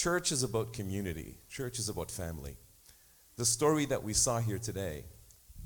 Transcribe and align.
Church 0.00 0.32
is 0.32 0.42
about 0.42 0.72
community, 0.72 1.34
church 1.50 1.78
is 1.78 1.90
about 1.90 2.10
family. 2.10 2.56
The 3.36 3.44
story 3.44 3.84
that 3.84 4.02
we 4.02 4.14
saw 4.14 4.38
here 4.38 4.58
today 4.58 5.04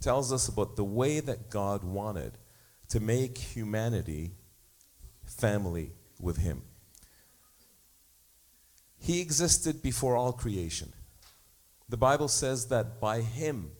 tells 0.01 0.33
us 0.33 0.49
about 0.49 0.75
the 0.75 0.83
way 0.83 1.21
that 1.21 1.51
God 1.51 1.85
wanted 1.85 2.33
to 2.89 2.99
make 2.99 3.39
humanity 3.39 4.33
family 5.25 5.93
with 6.21 6.39
Him. 6.39 6.63
He 8.99 9.21
existed 9.21 9.83
before 9.83 10.17
all 10.17 10.33
creation. 10.33 10.93
The 11.89 11.97
Bible 11.97 12.27
says 12.27 12.67
that 12.71 13.01
by 13.01 13.21
Him 13.21 13.71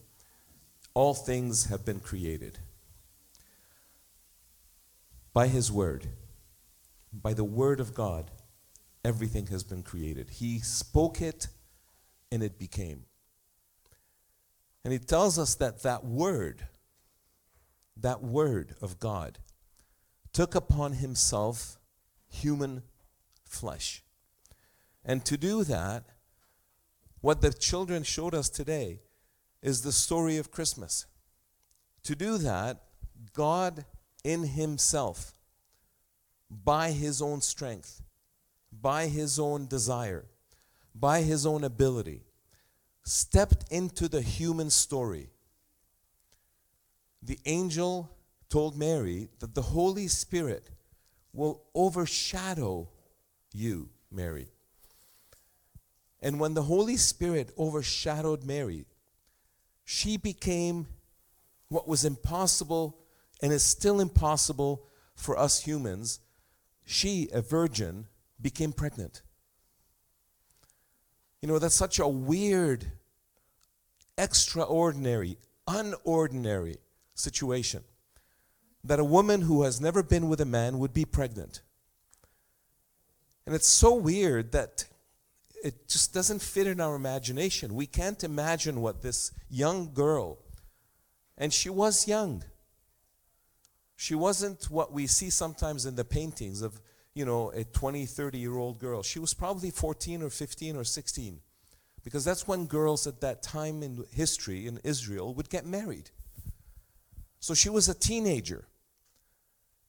all 0.93 1.13
things 1.13 1.65
have 1.65 1.83
been 1.83 1.99
created. 1.99 2.59
By 5.33 5.47
His 5.47 5.69
Word, 5.69 6.07
by 7.11 7.33
the 7.33 7.43
Word 7.43 7.81
of 7.81 7.93
God, 7.93 8.31
everything 9.05 9.47
has 9.47 9.63
been 9.63 9.83
created. 9.83 10.29
He 10.31 10.59
spoke 10.59 11.21
it 11.21 11.47
and 12.31 12.41
it 12.41 12.57
became. 12.57 13.05
And 14.83 14.91
He 14.91 14.99
tells 14.99 15.37
us 15.37 15.53
that 15.55 15.83
that 15.83 16.03
Word, 16.03 16.67
that 17.95 18.23
Word 18.23 18.75
of 18.81 18.99
God, 18.99 19.37
took 20.33 20.55
upon 20.55 20.93
Himself 20.93 21.77
human 22.27 22.81
flesh. 23.45 24.03
And 25.05 25.23
to 25.25 25.37
do 25.37 25.63
that, 25.63 26.05
what 27.21 27.41
the 27.41 27.53
children 27.53 28.01
showed 28.01 28.33
us 28.33 28.49
today 28.49 29.01
is 29.61 29.81
the 29.81 29.91
story 29.91 30.37
of 30.37 30.51
Christmas. 30.51 31.05
To 32.03 32.15
do 32.15 32.39
that, 32.39 32.81
God 33.33 33.85
in 34.23 34.43
Himself, 34.43 35.33
by 36.49 36.89
His 36.89 37.21
own 37.21 37.41
strength, 37.41 38.01
by 38.81 39.07
His 39.07 39.39
own 39.39 39.67
desire, 39.67 40.25
by 40.93 41.21
His 41.21 41.45
own 41.45 41.63
ability, 41.63 42.21
stepped 43.03 43.65
into 43.71 44.07
the 44.07 44.21
human 44.21 44.69
story. 44.69 45.29
The 47.21 47.39
angel 47.45 48.11
told 48.49 48.77
Mary 48.77 49.29
that 49.39 49.55
the 49.55 49.61
Holy 49.61 50.07
Spirit 50.07 50.69
will 51.33 51.63
overshadow 51.73 52.89
you, 53.51 53.89
Mary. 54.11 54.47
And 56.21 56.39
when 56.39 56.53
the 56.53 56.63
Holy 56.63 56.97
Spirit 56.97 57.51
overshadowed 57.57 58.43
Mary, 58.43 58.85
she 59.83 60.17
became 60.17 60.87
what 61.69 61.87
was 61.87 62.05
impossible 62.05 62.97
and 63.41 63.51
is 63.51 63.63
still 63.63 63.99
impossible 63.99 64.87
for 65.15 65.37
us 65.37 65.63
humans. 65.63 66.19
She, 66.85 67.29
a 67.33 67.41
virgin, 67.41 68.07
became 68.45 68.71
pregnant. 68.71 69.23
You 71.41 71.47
know, 71.47 71.57
that's 71.57 71.73
such 71.73 71.97
a 71.97 72.07
weird, 72.07 72.85
extraordinary, 74.19 75.39
unordinary 75.67 76.77
situation 77.15 77.83
that 78.83 78.99
a 78.99 79.03
woman 79.03 79.41
who 79.41 79.63
has 79.63 79.81
never 79.81 80.03
been 80.03 80.29
with 80.29 80.39
a 80.41 80.45
man 80.45 80.77
would 80.77 80.93
be 80.93 81.05
pregnant. 81.05 81.63
And 83.47 83.55
it's 83.55 83.67
so 83.67 83.95
weird 83.95 84.51
that 84.51 84.85
it 85.63 85.87
just 85.87 86.13
doesn't 86.13 86.43
fit 86.43 86.67
in 86.67 86.79
our 86.79 86.93
imagination. 86.93 87.73
We 87.73 87.87
can't 87.87 88.23
imagine 88.23 88.79
what 88.79 89.01
this 89.01 89.31
young 89.49 89.91
girl, 89.91 90.37
and 91.35 91.51
she 91.51 91.71
was 91.71 92.07
young. 92.07 92.43
She 93.95 94.13
wasn't 94.13 94.69
what 94.69 94.93
we 94.93 95.07
see 95.07 95.31
sometimes 95.31 95.87
in 95.87 95.95
the 95.95 96.05
paintings 96.05 96.61
of, 96.61 96.79
you 97.15 97.25
know, 97.25 97.49
a 97.51 97.63
20, 97.63 98.05
30 98.05 98.37
year 98.37 98.57
old 98.57 98.79
girl. 98.79 99.01
She 99.01 99.19
was 99.19 99.33
probably 99.33 99.71
14 99.71 100.21
or 100.21 100.29
15 100.29 100.75
or 100.75 100.83
16. 100.83 101.39
Because 102.03 102.23
that's 102.23 102.47
when 102.47 102.67
girls 102.67 103.07
at 103.07 103.21
that 103.21 103.41
time 103.41 103.81
in 103.81 104.05
history 104.11 104.67
in 104.67 104.79
Israel 104.83 105.33
would 105.33 105.49
get 105.49 105.65
married. 105.65 106.11
So 107.39 107.55
she 107.55 107.69
was 107.69 107.89
a 107.89 107.95
teenager. 107.95 108.67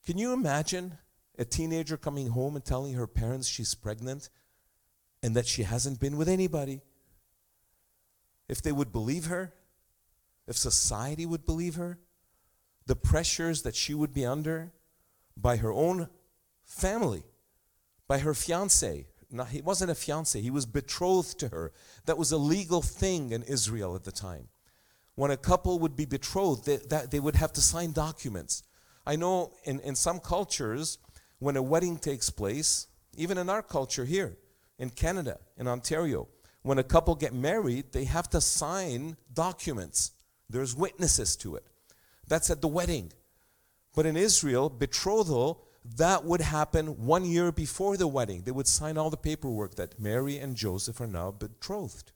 Can 0.03 0.17
you 0.17 0.33
imagine 0.33 0.97
a 1.37 1.45
teenager 1.45 1.97
coming 1.97 2.29
home 2.29 2.55
and 2.55 2.65
telling 2.65 2.93
her 2.93 3.07
parents 3.07 3.47
she's 3.47 3.75
pregnant 3.75 4.29
and 5.21 5.35
that 5.35 5.47
she 5.47 5.63
hasn't 5.63 5.99
been 5.99 6.17
with 6.17 6.29
anybody. 6.29 6.81
If 8.47 8.61
they 8.61 8.71
would 8.71 8.91
believe 8.91 9.25
her, 9.25 9.53
if 10.47 10.57
society 10.57 11.25
would 11.25 11.45
believe 11.45 11.75
her, 11.75 11.99
the 12.85 12.95
pressures 12.95 13.63
that 13.63 13.75
she 13.75 13.93
would 13.93 14.13
be 14.13 14.25
under 14.25 14.71
by 15.35 15.57
her 15.57 15.71
own 15.71 16.09
family, 16.67 17.23
by 18.07 18.19
her 18.19 18.35
fiance. 18.35 19.07
Not, 19.31 19.49
he 19.49 19.61
wasn't 19.61 19.91
a 19.91 19.95
fiance, 19.95 20.39
he 20.39 20.51
was 20.51 20.65
betrothed 20.65 21.39
to 21.39 21.47
her. 21.49 21.71
That 22.05 22.17
was 22.17 22.31
a 22.31 22.37
legal 22.37 22.81
thing 22.81 23.31
in 23.31 23.41
Israel 23.43 23.95
at 23.95 24.03
the 24.03 24.11
time. 24.11 24.49
When 25.15 25.31
a 25.31 25.37
couple 25.37 25.79
would 25.79 25.95
be 25.95 26.05
betrothed, 26.05 26.65
they, 26.65 26.77
that, 26.89 27.09
they 27.09 27.19
would 27.19 27.35
have 27.35 27.51
to 27.53 27.61
sign 27.61 27.91
documents. 27.91 28.63
I 29.05 29.15
know 29.15 29.51
in, 29.63 29.79
in 29.79 29.95
some 29.95 30.19
cultures, 30.19 30.99
when 31.39 31.57
a 31.57 31.61
wedding 31.61 31.97
takes 31.97 32.29
place, 32.29 32.87
even 33.15 33.37
in 33.37 33.49
our 33.49 33.63
culture 33.63 34.05
here, 34.05 34.37
in 34.77 34.89
Canada, 34.91 35.39
in 35.57 35.67
Ontario. 35.67 36.27
When 36.61 36.77
a 36.77 36.83
couple 36.83 37.15
get 37.15 37.33
married, 37.33 37.91
they 37.91 38.03
have 38.03 38.29
to 38.29 38.41
sign 38.41 39.17
documents. 39.33 40.11
There's 40.49 40.75
witnesses 40.75 41.35
to 41.37 41.55
it. 41.55 41.65
That's 42.27 42.49
at 42.49 42.61
the 42.61 42.67
wedding. 42.67 43.11
But 43.95 44.05
in 44.05 44.15
Israel, 44.15 44.69
betrothal, 44.69 45.66
that 45.95 46.25
would 46.25 46.41
happen 46.41 47.05
one 47.05 47.23
year 47.25 47.51
before 47.51 47.97
the 47.97 48.07
wedding. 48.07 48.43
They 48.43 48.51
would 48.51 48.67
sign 48.67 48.97
all 48.97 49.09
the 49.09 49.17
paperwork 49.17 49.75
that 49.75 49.99
Mary 49.99 50.37
and 50.37 50.55
Joseph 50.55 50.99
are 50.99 51.07
now 51.07 51.31
betrothed. 51.31 52.11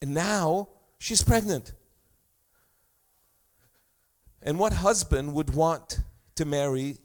And 0.00 0.14
now 0.14 0.68
she's 0.98 1.22
pregnant. 1.22 1.72
And 4.42 4.58
what 4.58 4.74
husband 4.74 5.34
would 5.34 5.54
want 5.54 6.00
to 6.36 6.44
marry 6.44 6.98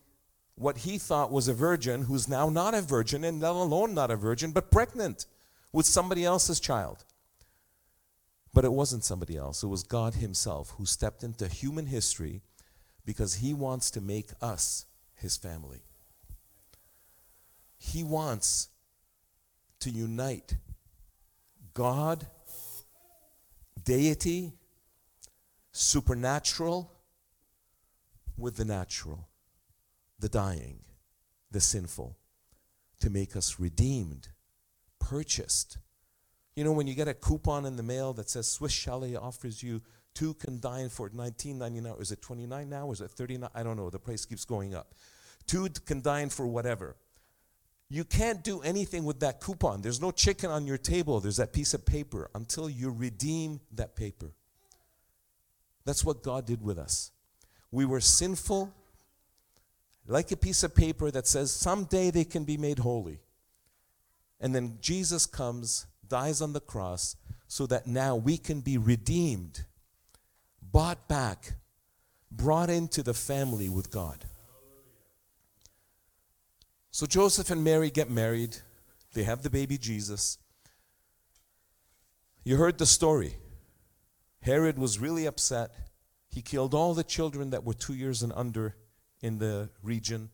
what 0.56 0.80
he 0.80 0.98
thought 0.98 1.32
was 1.32 1.48
a 1.48 1.54
virgin 1.54 2.04
who's 2.04 2.28
now 2.28 2.50
not 2.50 2.74
a 2.74 2.82
virgin 2.82 3.24
and 3.24 3.40
not 3.40 3.56
alone 3.56 3.94
not 3.94 4.12
a 4.12 4.16
virgin 4.18 4.52
but 4.52 4.70
pregnant 4.70 5.26
with 5.72 5.86
somebody 5.86 6.26
else's 6.26 6.60
child 6.60 7.06
but 8.54 8.66
it 8.66 8.74
wasn't 8.74 9.06
somebody 9.06 9.38
else 9.38 9.64
it 9.64 9.68
was 9.68 9.84
god 9.84 10.16
himself 10.16 10.74
who 10.78 10.86
stepped 10.86 11.24
into 11.24 11.48
human 11.48 11.86
history 11.86 12.42
because 13.06 13.36
he 13.36 13.54
wants 13.54 13.90
to 13.90 14.02
make 14.02 14.32
us 14.42 14.86
his 15.20 15.38
family 15.38 15.82
he 17.78 18.04
wants 18.04 18.70
to 19.80 19.90
unite 19.90 20.58
god 21.74 22.28
deity 23.84 24.54
supernatural 25.72 26.92
with 28.38 28.58
the 28.58 28.66
natural 28.66 29.30
the 30.20 30.30
dying, 30.30 30.80
the 31.52 31.62
sinful, 31.62 32.18
to 33.00 33.10
make 33.10 33.36
us 33.36 33.60
redeemed, 33.60 34.30
purchased. 35.00 35.78
You 36.56 36.64
know, 36.66 36.74
when 36.74 36.88
you 36.88 36.94
get 36.94 37.08
a 37.08 37.14
coupon 37.14 37.66
in 37.66 37.78
the 37.78 37.84
mail 37.84 38.14
that 38.14 38.30
says 38.30 38.52
Swiss 38.52 38.74
Chalet 38.74 39.16
offers 39.16 39.64
you 39.64 39.82
two 40.14 40.34
can 40.36 40.60
dine 40.60 40.90
for 40.90 41.10
19.99, 41.10 42.02
is 42.02 42.12
it 42.12 42.22
29 42.22 42.70
now? 42.70 42.92
Is 42.92 43.02
it 43.02 43.12
39? 43.12 43.50
I 43.54 43.64
don't 43.64 43.78
know. 43.78 43.90
The 43.90 44.00
price 44.00 44.26
keeps 44.26 44.46
going 44.46 44.76
up. 44.76 44.94
Two 45.48 45.70
can 45.86 46.02
dine 46.02 46.30
for 46.30 46.46
whatever. 46.48 46.96
You 47.90 48.04
can't 48.04 48.44
do 48.44 48.62
anything 48.62 49.04
with 49.04 49.20
that 49.22 49.42
coupon. 49.42 49.82
There's 49.82 50.00
no 50.00 50.12
chicken 50.12 50.52
on 50.52 50.68
your 50.68 50.78
table. 50.78 51.20
There's 51.20 51.38
that 51.38 51.54
piece 51.54 51.74
of 51.74 51.86
paper 51.86 52.30
until 52.36 52.70
you 52.70 52.92
redeem 52.92 53.60
that 53.74 53.96
paper. 53.96 54.32
That's 55.86 56.06
what 56.06 56.22
God 56.22 56.46
did 56.46 56.62
with 56.62 56.78
us. 56.78 57.12
We 57.72 57.86
were 57.86 58.00
sinful, 58.00 58.72
like 60.08 60.32
a 60.32 60.38
piece 60.38 60.64
of 60.64 60.76
paper 60.76 61.10
that 61.10 61.26
says 61.26 61.52
someday 61.52 62.12
they 62.12 62.26
can 62.26 62.44
be 62.44 62.58
made 62.58 62.80
holy. 62.80 63.20
And 64.40 64.54
then 64.54 64.78
Jesus 64.82 65.26
comes, 65.26 65.88
dies 66.08 66.42
on 66.42 66.54
the 66.54 66.60
cross, 66.60 67.16
so 67.48 67.66
that 67.66 67.88
now 67.88 68.16
we 68.16 68.38
can 68.38 68.62
be 68.62 68.78
redeemed, 68.78 69.66
bought 70.72 71.08
back, 71.08 71.54
brought 72.32 72.70
into 72.70 73.04
the 73.04 73.14
family 73.14 73.70
with 73.70 73.92
God. 73.92 74.26
So 76.92 77.06
Joseph 77.06 77.50
and 77.50 77.64
Mary 77.64 77.90
get 77.90 78.10
married. 78.10 78.58
They 79.14 79.24
have 79.24 79.42
the 79.42 79.50
baby 79.50 79.78
Jesus. 79.78 80.38
You 82.44 82.58
heard 82.58 82.78
the 82.78 82.86
story. 82.86 83.36
Herod 84.42 84.78
was 84.78 85.00
really 85.00 85.26
upset. 85.26 85.72
He 86.30 86.42
killed 86.42 86.74
all 86.74 86.94
the 86.94 87.04
children 87.04 87.50
that 87.50 87.64
were 87.64 87.74
two 87.74 87.94
years 87.94 88.24
and 88.24 88.32
under 88.36 88.76
in 89.22 89.40
the 89.40 89.70
region. 89.84 90.30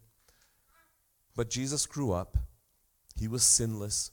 But 1.35 1.49
Jesus 1.49 1.85
grew 1.85 2.11
up, 2.11 2.37
he 3.15 3.27
was 3.27 3.43
sinless. 3.43 4.11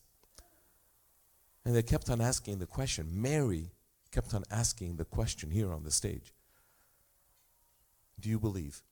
And 1.64 1.76
they 1.76 1.82
kept 1.82 2.10
on 2.10 2.20
asking 2.20 2.58
the 2.58 2.66
question. 2.66 3.08
Mary 3.12 3.71
kept 4.12 4.34
on 4.34 4.44
asking 4.50 4.96
the 4.96 5.04
question 5.04 5.50
here 5.50 5.72
on 5.72 5.82
the 5.82 5.90
stage 5.90 6.32
Do 8.20 8.28
you 8.28 8.38
believe? 8.38 8.82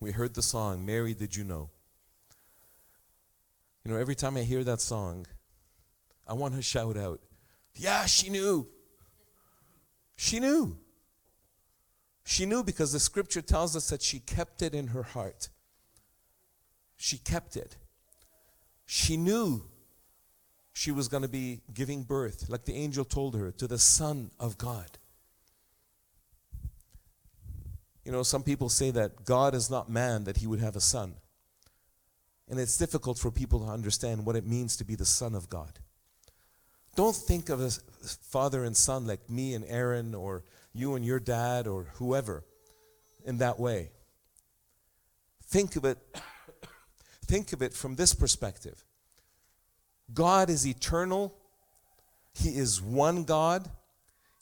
We 0.00 0.12
heard 0.12 0.34
the 0.34 0.42
song, 0.42 0.84
Mary, 0.84 1.14
did 1.14 1.36
you 1.36 1.44
know? 1.44 1.70
You 3.84 3.92
know, 3.92 3.98
every 3.98 4.14
time 4.14 4.36
I 4.36 4.42
hear 4.42 4.64
that 4.64 4.80
song, 4.80 5.26
I 6.26 6.32
want 6.32 6.54
to 6.54 6.62
shout 6.62 6.96
out, 6.96 7.20
Yeah, 7.74 8.06
she 8.06 8.30
knew. 8.30 8.66
She 10.16 10.40
knew. 10.40 10.78
She 12.24 12.46
knew 12.46 12.62
because 12.62 12.92
the 12.92 13.00
scripture 13.00 13.42
tells 13.42 13.74
us 13.74 13.88
that 13.88 14.02
she 14.02 14.20
kept 14.20 14.62
it 14.62 14.74
in 14.74 14.88
her 14.88 15.02
heart. 15.02 15.48
She 16.96 17.16
kept 17.18 17.56
it. 17.56 17.76
She 18.86 19.16
knew 19.16 19.69
she 20.72 20.92
was 20.92 21.08
going 21.08 21.22
to 21.22 21.28
be 21.28 21.60
giving 21.72 22.02
birth, 22.02 22.48
like 22.48 22.64
the 22.64 22.74
angel 22.74 23.04
told 23.04 23.34
her, 23.34 23.50
to 23.52 23.66
the 23.66 23.78
Son 23.78 24.30
of 24.38 24.56
God. 24.56 24.98
You 28.04 28.12
know, 28.12 28.22
some 28.22 28.42
people 28.42 28.68
say 28.68 28.90
that 28.92 29.24
God 29.24 29.54
is 29.54 29.70
not 29.70 29.90
man 29.90 30.24
that 30.24 30.38
he 30.38 30.46
would 30.46 30.60
have 30.60 30.76
a 30.76 30.80
son. 30.80 31.14
And 32.48 32.58
it's 32.58 32.76
difficult 32.76 33.18
for 33.18 33.30
people 33.30 33.60
to 33.60 33.66
understand 33.70 34.26
what 34.26 34.36
it 34.36 34.46
means 34.46 34.76
to 34.76 34.84
be 34.84 34.94
the 34.94 35.04
Son 35.04 35.34
of 35.34 35.48
God. 35.48 35.78
Don't 36.96 37.14
think 37.14 37.48
of 37.48 37.60
a 37.60 37.70
father 38.30 38.64
and 38.64 38.76
son 38.76 39.06
like 39.06 39.30
me 39.30 39.54
and 39.54 39.64
Aaron 39.68 40.14
or 40.14 40.44
you 40.72 40.96
and 40.96 41.04
your 41.04 41.20
dad 41.20 41.66
or 41.66 41.86
whoever 41.94 42.44
in 43.24 43.38
that 43.38 43.60
way. 43.60 43.90
Think 45.44 45.76
of 45.76 45.84
it 45.84 45.98
think 47.26 47.52
of 47.52 47.62
it 47.62 47.74
from 47.74 47.94
this 47.94 48.12
perspective. 48.12 48.84
God 50.14 50.50
is 50.50 50.66
eternal. 50.66 51.34
He 52.34 52.50
is 52.50 52.80
one 52.80 53.24
God. 53.24 53.68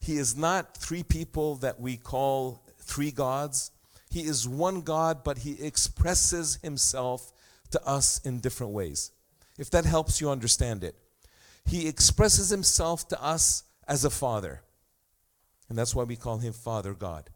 He 0.01 0.17
is 0.17 0.37
not 0.37 0.77
three 0.77 1.03
people 1.03 1.57
that 1.57 1.81
we 1.81 1.97
call 1.97 2.63
three 2.79 3.11
gods. 3.11 3.71
He 4.11 4.21
is 4.21 4.49
one 4.49 4.83
God, 4.83 5.25
but 5.25 5.39
he 5.39 5.63
expresses 5.63 6.59
himself 6.63 7.33
to 7.71 7.85
us 7.87 8.21
in 8.25 8.41
different 8.41 8.73
ways. 8.73 9.11
If 9.59 9.71
that 9.71 9.85
helps 9.85 10.21
you 10.21 10.31
understand 10.31 10.85
it, 10.85 10.95
he 11.67 11.89
expresses 11.89 12.49
himself 12.49 13.09
to 13.09 13.23
us 13.23 13.65
as 13.87 14.05
a 14.05 14.11
father. 14.11 14.63
And 15.69 15.77
that's 15.77 15.95
why 15.95 16.05
we 16.05 16.17
call 16.17 16.39
him 16.39 16.53
Father 16.53 16.95
God. 16.95 17.29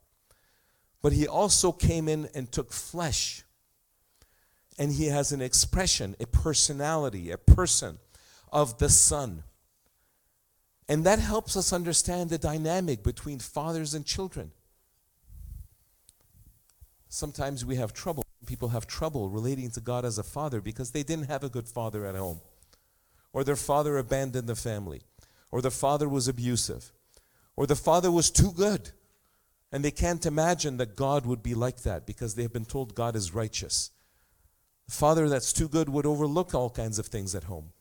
But 1.03 1.13
he 1.13 1.27
also 1.27 1.73
came 1.73 2.09
in 2.09 2.29
and 2.35 2.51
took 2.51 2.73
flesh. 2.73 3.45
And 4.79 4.93
he 4.93 5.07
has 5.07 5.33
an 5.33 5.43
expression, 5.43 6.17
a 6.19 6.27
personality, 6.27 7.31
a 7.31 7.37
person 7.37 7.99
of 8.53 8.79
the 8.79 8.89
Son. 8.89 9.43
And 10.89 11.05
that 11.05 11.19
helps 11.19 11.57
us 11.57 11.73
understand 11.73 12.31
the 12.31 12.39
dynamic 12.39 13.03
between 13.03 13.39
fathers 13.39 13.95
and 13.95 14.05
children. 14.05 14.53
Sometimes 17.09 17.65
we 17.65 17.77
have 17.77 17.93
trouble, 17.93 18.25
people 18.47 18.69
have 18.69 18.87
trouble 18.87 19.29
relating 19.29 19.71
to 19.71 19.81
God 19.81 20.05
as 20.05 20.19
a 20.19 20.23
father 20.23 20.61
because 20.61 20.91
they 20.91 21.03
didn't 21.03 21.29
have 21.29 21.45
a 21.45 21.49
good 21.49 21.69
father 21.69 22.07
at 22.07 22.15
home, 22.15 22.41
or 23.33 23.45
their 23.45 23.57
father 23.57 23.97
abandoned 23.97 24.49
the 24.49 24.57
family, 24.57 25.03
or 25.51 25.61
the 25.61 25.71
father 25.71 26.09
was 26.09 26.29
abusive, 26.29 26.93
or 27.57 27.67
the 27.67 27.77
father 27.77 28.11
was 28.11 28.31
too 28.31 28.53
good. 28.53 28.91
And 29.71 29.83
they 29.83 29.91
can't 29.91 30.27
imagine 30.27 30.77
that 30.77 30.97
God 30.97 31.25
would 31.25 31.43
be 31.43 31.55
like 31.55 31.83
that 31.83 32.07
because 32.07 32.35
they 32.35 32.43
have 32.43 32.53
been 32.53 32.67
told 32.67 32.95
God 32.95 33.17
is 33.17 33.35
righteous. 33.35 33.91
The 34.87 34.95
father 34.95 35.29
that's 35.31 35.53
too 35.53 35.69
good 35.69 35.89
would 35.89 36.05
overlook 36.05 36.55
all 36.55 36.69
kinds 36.69 36.99
of 36.99 37.07
things 37.07 37.35
at 37.35 37.45
home. 37.45 37.73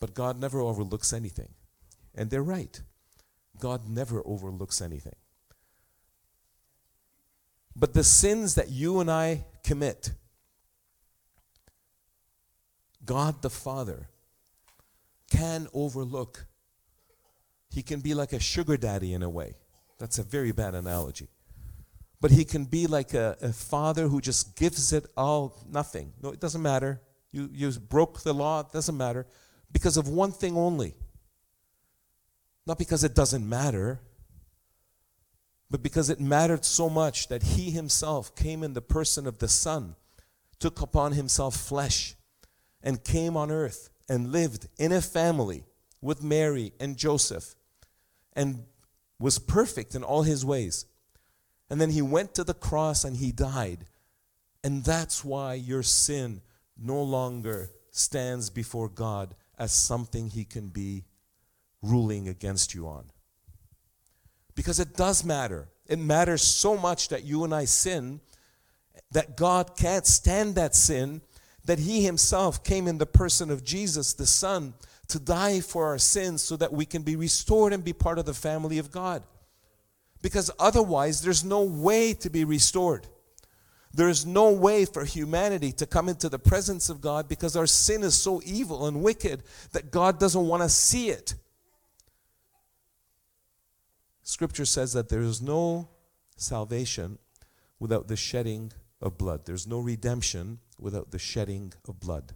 But 0.00 0.14
God 0.14 0.40
never 0.40 0.60
overlooks 0.60 1.12
anything. 1.12 1.48
And 2.14 2.30
they're 2.30 2.42
right. 2.42 2.80
God 3.58 3.88
never 3.88 4.22
overlooks 4.24 4.80
anything. 4.80 5.16
But 7.74 7.94
the 7.94 8.04
sins 8.04 8.54
that 8.56 8.70
you 8.70 9.00
and 9.00 9.10
I 9.10 9.44
commit, 9.62 10.12
God 13.04 13.42
the 13.42 13.50
Father 13.50 14.08
can 15.30 15.68
overlook. 15.72 16.46
He 17.70 17.82
can 17.82 18.00
be 18.00 18.14
like 18.14 18.32
a 18.32 18.40
sugar 18.40 18.76
daddy 18.76 19.12
in 19.12 19.22
a 19.22 19.28
way. 19.28 19.54
That's 19.98 20.18
a 20.18 20.22
very 20.22 20.52
bad 20.52 20.74
analogy. 20.74 21.28
But 22.20 22.32
he 22.32 22.44
can 22.44 22.64
be 22.64 22.88
like 22.88 23.14
a, 23.14 23.36
a 23.40 23.52
father 23.52 24.08
who 24.08 24.20
just 24.20 24.56
gives 24.56 24.92
it 24.92 25.06
all 25.16 25.56
nothing. 25.70 26.12
No, 26.20 26.30
it 26.30 26.40
doesn't 26.40 26.62
matter. 26.62 27.00
You, 27.30 27.48
you 27.52 27.70
broke 27.70 28.22
the 28.22 28.32
law, 28.32 28.60
it 28.60 28.72
doesn't 28.72 28.96
matter 28.96 29.26
because 29.72 29.96
of 29.96 30.08
one 30.08 30.32
thing 30.32 30.56
only. 30.56 30.94
Not 32.66 32.78
because 32.78 33.04
it 33.04 33.14
doesn't 33.14 33.48
matter, 33.48 34.00
but 35.70 35.82
because 35.82 36.10
it 36.10 36.20
mattered 36.20 36.64
so 36.64 36.88
much 36.88 37.28
that 37.28 37.42
he 37.42 37.70
himself 37.70 38.34
came 38.34 38.62
in 38.62 38.74
the 38.74 38.82
person 38.82 39.26
of 39.26 39.38
the 39.38 39.48
Son, 39.48 39.96
took 40.58 40.80
upon 40.80 41.12
himself 41.12 41.56
flesh, 41.56 42.14
and 42.82 43.04
came 43.04 43.36
on 43.36 43.50
earth 43.50 43.90
and 44.08 44.32
lived 44.32 44.68
in 44.78 44.92
a 44.92 45.00
family 45.00 45.64
with 46.00 46.22
Mary 46.22 46.72
and 46.80 46.96
Joseph 46.96 47.54
and 48.34 48.64
was 49.18 49.38
perfect 49.38 49.94
in 49.94 50.04
all 50.04 50.22
his 50.22 50.44
ways. 50.44 50.86
And 51.68 51.80
then 51.80 51.90
he 51.90 52.02
went 52.02 52.34
to 52.34 52.44
the 52.44 52.54
cross 52.54 53.04
and 53.04 53.16
he 53.16 53.32
died. 53.32 53.86
And 54.64 54.84
that's 54.84 55.24
why 55.24 55.54
your 55.54 55.82
sin 55.82 56.40
no 56.76 57.02
longer 57.02 57.70
stands 57.90 58.48
before 58.48 58.88
God 58.88 59.34
as 59.58 59.72
something 59.72 60.28
he 60.28 60.44
can 60.44 60.68
be 60.68 61.04
ruling 61.82 62.28
against 62.28 62.74
you 62.74 62.86
on. 62.86 63.04
Because 64.54 64.80
it 64.80 64.96
does 64.96 65.24
matter. 65.24 65.68
It 65.86 65.98
matters 65.98 66.42
so 66.42 66.76
much 66.76 67.08
that 67.08 67.24
you 67.24 67.44
and 67.44 67.54
I 67.54 67.64
sin 67.64 68.20
that 69.12 69.36
God 69.36 69.76
can't 69.76 70.06
stand 70.06 70.54
that 70.56 70.74
sin, 70.74 71.22
that 71.64 71.78
he 71.78 72.02
himself 72.04 72.64
came 72.64 72.86
in 72.86 72.98
the 72.98 73.06
person 73.06 73.50
of 73.50 73.64
Jesus, 73.64 74.12
the 74.14 74.26
Son, 74.26 74.74
to 75.08 75.18
die 75.18 75.60
for 75.60 75.86
our 75.86 75.98
sins 75.98 76.42
so 76.42 76.56
that 76.56 76.72
we 76.72 76.84
can 76.84 77.02
be 77.02 77.16
restored 77.16 77.72
and 77.72 77.82
be 77.82 77.92
part 77.92 78.18
of 78.18 78.26
the 78.26 78.34
family 78.34 78.78
of 78.78 78.90
God. 78.90 79.22
Because 80.20 80.50
otherwise, 80.58 81.22
there's 81.22 81.44
no 81.44 81.62
way 81.62 82.12
to 82.14 82.28
be 82.28 82.44
restored. 82.44 83.06
There 83.92 84.08
is 84.08 84.26
no 84.26 84.52
way 84.52 84.84
for 84.84 85.04
humanity 85.04 85.72
to 85.72 85.86
come 85.86 86.08
into 86.08 86.28
the 86.28 86.38
presence 86.38 86.90
of 86.90 87.00
God 87.00 87.28
because 87.28 87.56
our 87.56 87.66
sin 87.66 88.02
is 88.02 88.14
so 88.14 88.40
evil 88.44 88.86
and 88.86 89.02
wicked 89.02 89.42
that 89.72 89.90
God 89.90 90.20
doesn't 90.20 90.46
want 90.46 90.62
to 90.62 90.68
see 90.68 91.10
it. 91.10 91.34
Scripture 94.22 94.66
says 94.66 94.92
that 94.92 95.08
there 95.08 95.22
is 95.22 95.40
no 95.40 95.88
salvation 96.36 97.18
without 97.78 98.08
the 98.08 98.16
shedding 98.16 98.72
of 99.00 99.16
blood. 99.16 99.46
There's 99.46 99.66
no 99.66 99.80
redemption 99.80 100.58
without 100.78 101.10
the 101.10 101.18
shedding 101.18 101.72
of 101.88 101.98
blood. 101.98 102.34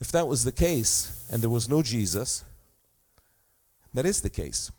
If 0.00 0.12
that 0.12 0.28
was 0.28 0.44
the 0.44 0.52
case 0.52 1.26
and 1.30 1.42
there 1.42 1.50
was 1.50 1.68
no 1.68 1.82
Jesus, 1.82 2.44
that 3.94 4.06
is 4.06 4.20
the 4.20 4.30
case. 4.30 4.70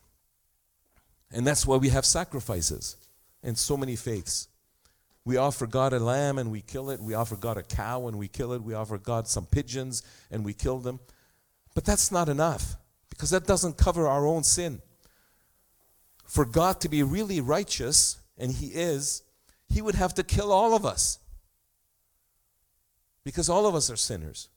And 1.31 1.45
that's 1.45 1.65
why 1.65 1.75
we 1.75 1.89
have 1.89 2.05
sacrifices 2.05 2.95
in 3.43 3.55
so 3.55 3.75
many 3.75 3.95
faiths. 3.95 4.47
We 5.27 5.35
offer 5.35 5.67
God 5.67 5.91
a 5.91 5.99
lamb 5.99 6.37
and 6.37 6.51
we 6.51 6.61
kill 6.61 6.89
it. 6.89 7.01
We 7.01 7.13
offer 7.13 7.35
God 7.35 7.57
a 7.57 7.61
cow 7.61 8.07
and 8.07 8.17
we 8.17 8.29
kill 8.29 8.53
it. 8.53 8.63
We 8.63 8.73
offer 8.73 8.97
God 8.97 9.27
some 9.27 9.45
pigeons 9.45 10.01
and 10.31 10.45
we 10.45 10.53
kill 10.53 10.79
them. 10.79 11.01
But 11.75 11.83
that's 11.83 12.13
not 12.13 12.29
enough 12.29 12.77
because 13.09 13.31
that 13.31 13.45
doesn't 13.45 13.75
cover 13.75 14.07
our 14.07 14.25
own 14.25 14.43
sin. 14.43 14.81
For 16.23 16.45
God 16.45 16.79
to 16.79 16.87
be 16.87 17.03
really 17.03 17.41
righteous, 17.41 18.21
and 18.37 18.53
He 18.53 18.67
is, 18.67 19.21
He 19.67 19.81
would 19.81 19.95
have 19.95 20.13
to 20.13 20.23
kill 20.23 20.49
all 20.49 20.73
of 20.73 20.85
us 20.85 21.19
because 23.25 23.49
all 23.49 23.65
of 23.65 23.75
us 23.75 23.91
are 23.91 23.97
sinners. 23.97 24.47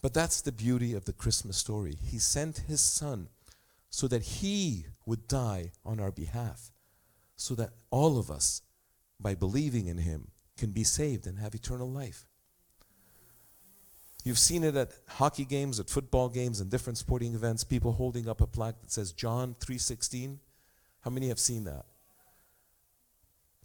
But 0.00 0.14
that's 0.14 0.40
the 0.40 0.52
beauty 0.52 0.94
of 0.94 1.04
the 1.04 1.12
Christmas 1.12 1.58
story. 1.58 1.98
He 2.02 2.18
sent 2.18 2.60
His 2.66 2.80
Son 2.80 3.28
so 3.90 4.08
that 4.08 4.22
He 4.22 4.86
would 5.04 5.28
die 5.28 5.72
on 5.84 6.00
our 6.00 6.10
behalf, 6.10 6.70
so 7.36 7.54
that 7.56 7.74
all 7.90 8.18
of 8.18 8.30
us 8.30 8.62
by 9.22 9.34
believing 9.34 9.86
in 9.86 9.98
him, 9.98 10.28
can 10.56 10.72
be 10.72 10.84
saved 10.84 11.26
and 11.26 11.38
have 11.38 11.54
eternal 11.54 11.90
life. 11.90 12.26
You've 14.24 14.38
seen 14.38 14.62
it 14.62 14.76
at 14.76 14.92
hockey 15.08 15.44
games, 15.44 15.80
at 15.80 15.90
football 15.90 16.28
games, 16.28 16.60
and 16.60 16.70
different 16.70 16.98
sporting 16.98 17.34
events, 17.34 17.64
people 17.64 17.92
holding 17.92 18.28
up 18.28 18.40
a 18.40 18.46
plaque 18.46 18.80
that 18.80 18.92
says 18.92 19.12
John 19.12 19.54
3:16. 19.54 20.40
How 21.00 21.10
many 21.10 21.28
have 21.28 21.40
seen 21.40 21.64
that? 21.64 21.86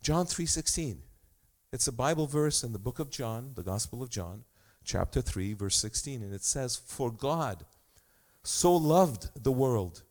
John 0.01 0.25
3:16. 0.25 1.03
It's 1.71 1.87
a 1.87 1.91
Bible 1.91 2.27
verse 2.27 2.63
in 2.63 2.71
the 2.71 2.79
book 2.79 2.97
of 2.97 3.09
John, 3.09 3.53
the 3.53 3.63
Gospel 3.63 4.01
of 4.01 4.09
John, 4.09 4.45
chapter 4.83 5.21
3, 5.21 5.53
verse 5.53 5.75
16, 5.75 6.23
and 6.23 6.33
it 6.33 6.43
says, 6.43 6.75
"For 6.75 7.11
God 7.11 7.65
so 8.43 8.75
loved 8.75 9.43
the 9.43 9.51
world 9.51 10.03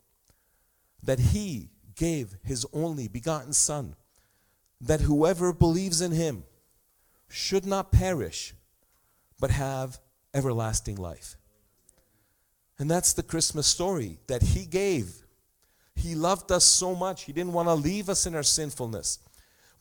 that 1.02 1.18
he 1.18 1.70
gave 1.94 2.36
his 2.42 2.66
only 2.72 3.08
begotten 3.08 3.52
son, 3.52 3.96
that 4.80 5.02
whoever 5.02 5.52
believes 5.52 6.00
in 6.00 6.12
him 6.12 6.44
should 7.28 7.66
not 7.66 7.92
perish, 7.92 8.54
but 9.40 9.50
have 9.50 9.98
everlasting 10.34 10.96
life. 10.96 11.36
And 12.78 12.90
that's 12.90 13.12
the 13.14 13.22
Christmas 13.22 13.66
story 13.66 14.18
that 14.26 14.42
he 14.42 14.66
gave. 14.66 15.22
He 15.94 16.14
loved 16.14 16.52
us 16.52 16.64
so 16.64 16.94
much, 16.94 17.24
he 17.24 17.32
didn't 17.32 17.54
want 17.54 17.68
to 17.68 17.74
leave 17.74 18.08
us 18.08 18.26
in 18.26 18.34
our 18.34 18.42
sinfulness, 18.42 19.18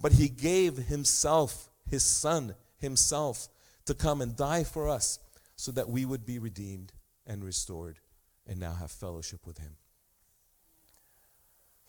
but 0.02 0.14
he 0.14 0.30
gave 0.30 0.78
himself, 0.78 1.70
his 1.90 2.04
son, 2.04 2.56
himself, 2.78 3.50
to 3.86 3.94
come 3.94 4.22
and 4.22 4.36
die 4.36 4.64
for 4.64 4.88
us 4.90 5.20
so 5.56 5.72
that 5.72 5.90
we 5.90 6.06
would 6.06 6.26
be 6.26 6.40
redeemed 6.40 6.94
and 7.28 7.44
restored 7.44 8.00
and 8.48 8.60
now 8.60 8.74
have 8.74 8.92
fellowship 8.92 9.46
with 9.46 9.58
Him. 9.58 9.76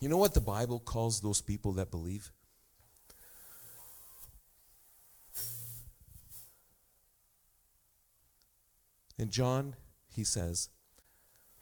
You 0.00 0.08
know 0.08 0.16
what 0.16 0.34
the 0.34 0.40
Bible 0.40 0.78
calls 0.78 1.20
those 1.20 1.40
people 1.40 1.72
that 1.72 1.90
believe? 1.90 2.30
In 9.18 9.30
John, 9.30 9.74
he 10.08 10.24
says 10.24 10.68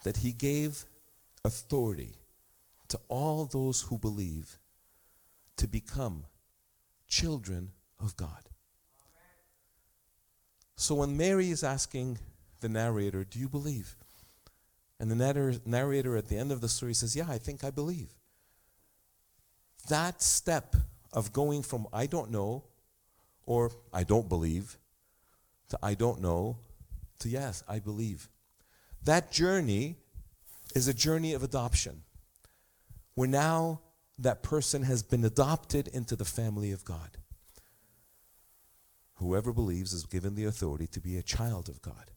that 0.05 0.19
he 0.19 0.33
gave 0.33 0.85
authority 1.45 2.15
to 2.89 2.99
all 3.09 3.47
those 3.47 3.83
who 3.83 3.99
believe 3.99 4.59
to 5.57 5.67
become 5.67 6.25
children 7.09 7.71
of 8.01 8.17
God. 8.17 8.49
So 10.77 10.97
when 10.97 11.17
Mary 11.17 11.51
is 11.51 11.63
asking 11.63 12.19
the 12.61 12.69
narrator, 12.69 13.25
Do 13.25 13.39
you 13.39 13.49
believe? 13.49 13.97
And 14.99 15.11
the 15.11 15.61
narrator 15.65 16.17
at 16.17 16.29
the 16.29 16.37
end 16.37 16.53
of 16.53 16.61
the 16.61 16.69
story 16.69 16.95
says, 16.95 17.15
Yeah, 17.15 17.27
I 17.29 17.39
think 17.39 17.63
I 17.63 17.71
believe. 17.71 18.09
That 19.89 20.23
step 20.23 20.75
of 21.13 21.33
going 21.33 21.63
from 21.63 21.87
I 21.93 22.07
don't 22.07 22.31
know 22.31 22.65
or 23.47 23.71
I 23.93 24.03
don't 24.03 24.29
believe 24.29 24.79
to 25.69 25.79
I 25.83 25.95
don't 25.95 26.21
know 26.21 26.57
to 27.25 27.31
yes, 27.31 27.65
I 27.67 27.79
believe. 27.79 28.29
That 29.03 29.33
journey 29.33 29.97
is 30.75 30.89
a 30.89 30.95
journey 30.95 31.33
of 31.33 31.43
adoption. 31.43 32.03
Where 33.15 33.29
now 33.29 33.81
that 34.19 34.43
person 34.43 34.83
has 34.83 35.03
been 35.03 35.25
adopted 35.25 35.89
into 35.89 36.17
the 36.17 36.25
family 36.25 36.71
of 36.71 36.85
God. 36.85 37.17
Whoever 39.15 39.53
believes 39.53 39.93
is 39.93 40.05
given 40.05 40.35
the 40.35 40.45
authority 40.45 40.87
to 40.89 41.01
be 41.01 41.17
a 41.17 41.23
child 41.23 41.69
of 41.69 41.81
God. 41.81 42.11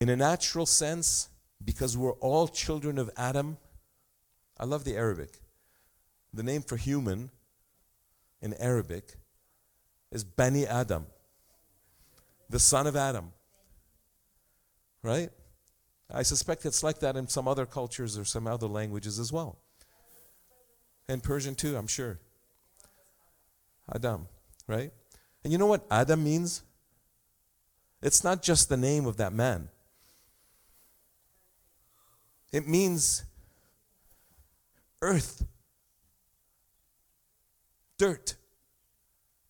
In 0.00 0.08
a 0.08 0.16
natural 0.16 0.66
sense, 0.66 1.28
because 1.64 1.96
we're 1.96 2.12
all 2.12 2.48
children 2.48 2.98
of 2.98 3.10
Adam, 3.16 3.56
I 4.58 4.64
love 4.66 4.84
the 4.84 4.96
Arabic. 4.96 5.40
The 6.32 6.42
name 6.42 6.62
for 6.62 6.76
human 6.76 7.30
in 8.40 8.54
Arabic 8.54 9.16
is 10.12 10.22
Bani 10.22 10.66
Adam, 10.66 11.06
the 12.48 12.58
son 12.58 12.86
of 12.86 12.96
Adam. 12.96 13.32
Right? 15.02 15.30
I 16.12 16.22
suspect 16.22 16.64
it's 16.64 16.82
like 16.82 17.00
that 17.00 17.16
in 17.16 17.28
some 17.28 17.48
other 17.48 17.66
cultures 17.66 18.16
or 18.16 18.24
some 18.24 18.46
other 18.46 18.66
languages 18.66 19.18
as 19.18 19.32
well. 19.32 19.58
And 21.08 21.22
Persian 21.22 21.54
too, 21.54 21.76
I'm 21.76 21.86
sure. 21.86 22.18
Adam, 23.94 24.26
right? 24.66 24.92
And 25.44 25.52
you 25.52 25.58
know 25.58 25.66
what 25.66 25.86
Adam 25.90 26.24
means? 26.24 26.62
It's 28.02 28.24
not 28.24 28.42
just 28.42 28.68
the 28.68 28.76
name 28.76 29.06
of 29.06 29.16
that 29.16 29.32
man. 29.32 29.68
It 32.52 32.66
means 32.66 33.24
earth, 35.02 35.44
dirt, 37.98 38.36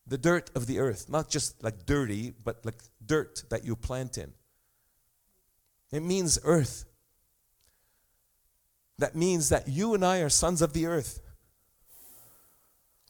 the 0.06 0.18
dirt 0.18 0.50
of 0.54 0.66
the 0.66 0.78
earth. 0.78 1.08
Not 1.08 1.28
just 1.28 1.62
like 1.62 1.86
dirty, 1.86 2.32
but 2.44 2.64
like 2.64 2.82
dirt 3.04 3.44
that 3.50 3.64
you 3.64 3.76
plant 3.76 4.18
in. 4.18 4.32
It 5.92 6.02
means 6.02 6.38
earth. 6.44 6.84
That 8.98 9.14
means 9.14 9.48
that 9.50 9.68
you 9.68 9.94
and 9.94 10.04
I 10.04 10.18
are 10.18 10.28
sons 10.28 10.62
of 10.62 10.72
the 10.72 10.86
earth. 10.86 11.20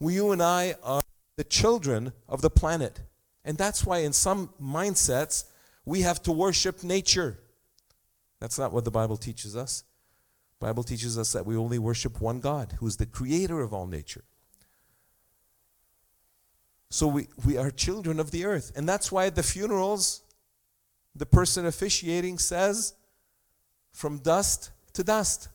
We, 0.00 0.14
You 0.14 0.32
and 0.32 0.42
I 0.42 0.74
are 0.82 1.02
the 1.36 1.44
children 1.44 2.12
of 2.28 2.42
the 2.42 2.50
planet. 2.50 3.00
And 3.44 3.56
that's 3.56 3.84
why, 3.86 3.98
in 3.98 4.12
some 4.12 4.50
mindsets, 4.60 5.44
we 5.84 6.00
have 6.00 6.22
to 6.24 6.32
worship 6.32 6.82
nature. 6.82 7.38
That's 8.40 8.58
not 8.58 8.72
what 8.72 8.84
the 8.84 8.90
Bible 8.90 9.16
teaches 9.16 9.56
us. 9.56 9.84
The 10.58 10.66
Bible 10.66 10.82
teaches 10.82 11.16
us 11.16 11.32
that 11.32 11.46
we 11.46 11.56
only 11.56 11.78
worship 11.78 12.20
one 12.20 12.40
God, 12.40 12.74
who 12.78 12.86
is 12.86 12.96
the 12.96 13.06
creator 13.06 13.60
of 13.60 13.72
all 13.72 13.86
nature. 13.86 14.24
So 16.96 17.06
we, 17.08 17.28
we 17.44 17.58
are 17.58 17.70
children 17.70 18.18
of 18.18 18.30
the 18.30 18.46
earth. 18.46 18.72
And 18.74 18.88
that's 18.88 19.12
why 19.12 19.26
at 19.26 19.34
the 19.34 19.42
funerals, 19.42 20.22
the 21.14 21.26
person 21.26 21.66
officiating 21.66 22.38
says, 22.38 22.94
from 23.92 24.16
dust 24.16 24.70
to 24.94 25.04
dust. 25.04 25.50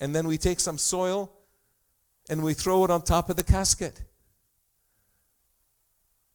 And 0.00 0.14
then 0.14 0.28
we 0.28 0.36
take 0.36 0.60
some 0.60 0.76
soil 0.76 1.32
and 2.28 2.42
we 2.42 2.52
throw 2.52 2.84
it 2.84 2.90
on 2.90 3.00
top 3.00 3.30
of 3.30 3.36
the 3.36 3.42
casket. 3.42 4.02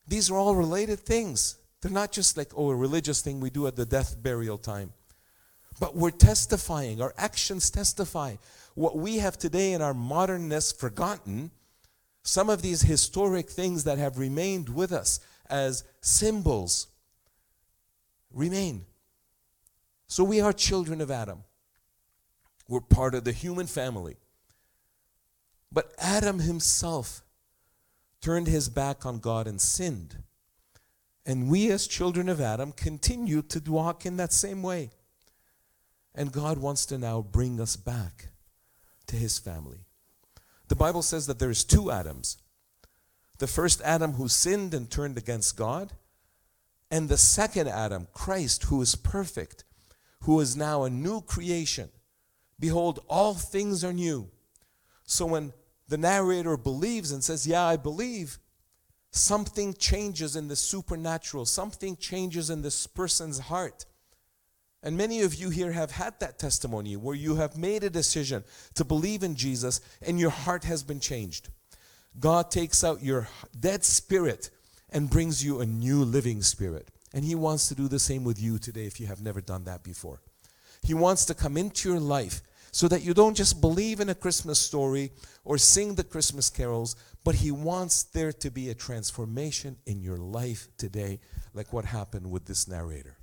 These 0.08 0.32
are 0.32 0.38
all 0.38 0.56
related 0.56 1.01
things. 1.01 1.58
They're 1.82 1.92
not 1.92 2.12
just 2.12 2.36
like, 2.36 2.50
oh, 2.58 2.72
a 2.72 2.75
religious 2.75 3.22
thing 3.22 3.39
we 3.39 3.51
do 3.51 3.68
at 3.68 3.75
the 3.75 3.86
death 3.86 4.24
burial 4.24 4.58
time. 4.58 4.92
But 5.80 5.96
we're 5.96 6.10
testifying, 6.10 7.00
our 7.00 7.13
actions 7.15 7.70
testify. 7.70 8.38
What 8.74 8.98
we 8.98 9.18
have 9.18 9.38
today 9.38 9.74
in 9.74 9.84
our 9.84 9.94
modernness 9.94 10.72
forgotten, 10.72 11.51
some 12.25 12.50
of 12.50 12.63
these 12.63 12.82
historic 12.82 13.50
things 13.50 13.84
that 13.84 14.00
have 14.00 14.17
remained 14.17 14.67
with 14.67 14.91
us 14.91 15.20
as 15.48 15.84
symbols 16.01 16.88
remain. 18.34 18.86
So 20.08 20.24
we 20.24 20.41
are 20.41 20.51
children 20.51 21.01
of 21.01 21.12
Adam. 21.12 21.44
We're 22.67 22.82
part 22.82 23.13
of 23.13 23.25
the 23.25 23.32
human 23.32 23.67
family. 23.67 24.17
But 25.72 25.94
Adam 26.00 26.39
himself 26.39 27.22
turned 28.22 28.48
his 28.48 28.70
back 28.70 29.05
on 29.05 29.20
God 29.20 29.46
and 29.46 29.62
sinned. 29.62 30.24
And 31.27 31.48
we, 31.48 31.70
as 31.70 31.86
children 31.86 32.27
of 32.27 32.41
Adam, 32.41 32.72
continue 32.72 33.44
to 33.44 33.60
walk 33.72 34.03
in 34.03 34.17
that 34.17 34.34
same 34.34 34.63
way. 34.63 34.89
And 36.15 36.32
God 36.32 36.58
wants 36.58 36.88
to 36.88 36.98
now 36.98 37.22
bring 37.22 37.62
us 37.62 37.75
back 37.75 38.29
to 39.08 39.15
his 39.15 39.38
family. 39.38 39.86
The 40.68 40.76
Bible 40.76 41.02
says 41.02 41.28
that 41.28 41.40
there's 41.40 41.64
two 41.64 41.92
Adams 41.92 42.38
the 43.38 43.48
first 43.48 43.82
Adam 43.82 44.14
who 44.14 44.30
sinned 44.30 44.74
and 44.74 44.90
turned 44.90 45.18
against 45.18 45.58
God, 45.58 45.92
and 46.90 47.10
the 47.10 47.18
second 47.18 47.68
Adam, 47.68 48.08
Christ, 48.14 48.64
who 48.64 48.82
is 48.82 48.96
perfect, 48.96 49.66
who 50.22 50.40
is 50.40 50.56
now 50.56 50.84
a 50.84 50.90
new 50.90 51.22
creation. 51.22 51.90
Behold, 52.60 53.04
all 53.10 53.34
things 53.34 53.84
are 53.84 53.92
new. 53.92 54.30
So 55.04 55.26
when 55.26 55.54
the 55.88 55.98
narrator 55.98 56.56
believes 56.56 57.12
and 57.12 57.24
says, 57.24 57.46
Yeah, 57.46 57.66
I 57.66 57.76
believe, 57.76 58.40
something 59.12 59.74
changes 59.74 60.36
in 60.36 60.48
the 60.48 60.56
supernatural, 60.56 61.46
something 61.46 61.98
changes 61.98 62.50
in 62.50 62.62
this 62.62 62.88
person's 62.88 63.40
heart. 63.40 63.86
And 64.86 64.96
many 64.96 65.22
of 65.22 65.34
you 65.34 65.50
here 65.50 65.72
have 65.72 65.89
had 65.89 66.20
that 66.20 66.38
testimony 66.38 66.96
where 66.96 67.15
you 67.15 67.38
have 67.38 67.58
made 67.58 67.84
a 67.84 67.89
decision 67.89 68.44
to 68.75 68.86
believe 68.86 69.24
in 69.24 69.36
Jesus 69.36 69.82
and 70.04 70.20
your 70.20 70.30
heart 70.30 70.63
has 70.65 70.84
been 70.84 71.00
changed. 71.00 71.50
God 72.20 72.51
takes 72.51 72.84
out 72.84 73.01
your 73.01 73.27
dead 73.60 73.84
spirit 73.84 74.51
and 74.92 75.10
brings 75.10 75.44
you 75.44 75.60
a 75.60 75.65
new 75.65 76.04
living 76.04 76.44
spirit. 76.44 76.89
And 77.15 77.25
He 77.25 77.34
wants 77.34 77.68
to 77.70 77.75
do 77.75 77.88
the 77.88 77.98
same 77.98 78.24
with 78.24 78.39
you 78.39 78.60
today 78.60 78.86
if 78.86 79.00
you 79.00 79.08
have 79.08 79.24
never 79.24 79.42
done 79.42 79.63
that 79.63 79.84
before. 79.84 80.22
He 80.84 80.94
wants 80.94 81.25
to 81.25 81.34
come 81.34 81.58
into 81.58 81.89
your 81.89 82.00
life 82.00 82.44
so 82.72 82.88
that 82.88 83.01
you 83.01 83.15
don't 83.15 83.36
just 83.36 83.62
believe 83.62 84.00
in 84.00 84.10
a 84.10 84.15
Christmas 84.15 84.60
story 84.60 85.12
or 85.44 85.58
sing 85.58 85.96
the 85.96 86.04
Christmas 86.04 86.51
carols, 86.51 86.96
but 87.24 87.34
He 87.34 87.50
wants 87.50 88.04
there 88.04 88.34
to 88.34 88.51
be 88.51 88.70
a 88.70 88.75
transformation 88.75 89.77
in 89.88 90.00
your 90.00 90.18
life 90.18 90.68
today, 90.77 91.22
like 91.56 91.74
what 91.74 91.86
happened 91.86 92.30
with 92.30 92.46
this 92.46 92.68
narrator. 92.68 93.15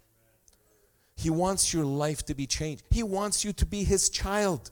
He 1.23 1.31
wants 1.31 1.73
your 1.73 1.85
life 1.85 2.25
to 2.27 2.35
be 2.35 2.47
changed. 2.47 2.85
He 2.91 3.03
wants 3.03 3.45
you 3.45 3.53
to 3.55 3.67
be 3.67 3.85
His 3.85 4.11
child, 4.11 4.71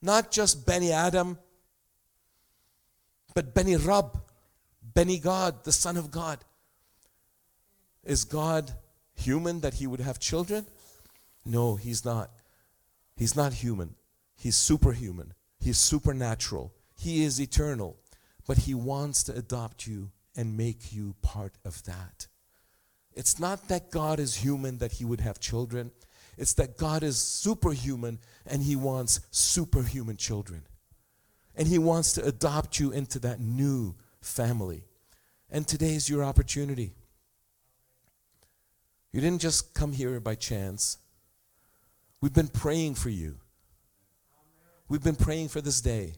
not 0.00 0.30
just 0.30 0.66
Bani 0.66 0.92
Adam 0.92 1.38
but 3.38 3.54
Bani 3.54 3.76
Rab, 3.76 4.20
Benny 4.82 5.18
God, 5.18 5.62
the 5.64 5.70
Son 5.70 5.96
of 5.96 6.10
God. 6.10 6.38
Is 8.04 8.24
God 8.24 8.72
human 9.14 9.60
that 9.60 9.74
he 9.74 9.86
would 9.86 10.00
have 10.00 10.18
children? 10.18 10.66
No, 11.44 11.76
he's 11.76 12.04
not. 12.04 12.30
He's 13.16 13.36
not 13.36 13.52
human. 13.52 13.94
He's 14.36 14.56
superhuman. 14.56 15.34
He's 15.60 15.78
supernatural. 15.78 16.72
He 16.96 17.22
is 17.22 17.40
eternal. 17.40 17.96
But 18.46 18.58
he 18.58 18.74
wants 18.74 19.22
to 19.24 19.36
adopt 19.36 19.86
you 19.86 20.10
and 20.36 20.56
make 20.56 20.92
you 20.92 21.14
part 21.22 21.58
of 21.64 21.84
that. 21.84 22.27
It's 23.18 23.38
not 23.38 23.68
that 23.68 23.90
God 23.90 24.18
is 24.18 24.36
human 24.36 24.78
that 24.78 24.92
he 24.92 25.04
would 25.04 25.20
have 25.20 25.38
children. 25.38 25.90
It's 26.38 26.54
that 26.54 26.78
God 26.78 27.02
is 27.02 27.18
superhuman 27.18 28.18
and 28.46 28.62
he 28.62 28.76
wants 28.76 29.20
superhuman 29.30 30.16
children 30.16 30.62
and 31.58 31.66
He 31.66 31.76
wants 31.76 32.12
to 32.12 32.24
adopt 32.24 32.78
you 32.78 32.92
into 32.92 33.18
that 33.18 33.40
new 33.40 33.96
family. 34.20 34.84
And 35.50 35.66
today 35.66 35.94
is 35.94 36.08
your 36.08 36.22
opportunity. 36.22 36.94
You 39.12 39.20
didn't 39.20 39.40
just 39.40 39.74
come 39.74 39.92
here 39.92 40.20
by 40.20 40.36
chance. 40.36 40.98
We've 42.20 42.32
been 42.32 42.48
praying 42.48 42.94
for 42.94 43.10
you. 43.10 43.38
We've 44.88 45.02
been 45.02 45.16
praying 45.16 45.48
for 45.48 45.60
this 45.60 45.80
day. 45.80 46.14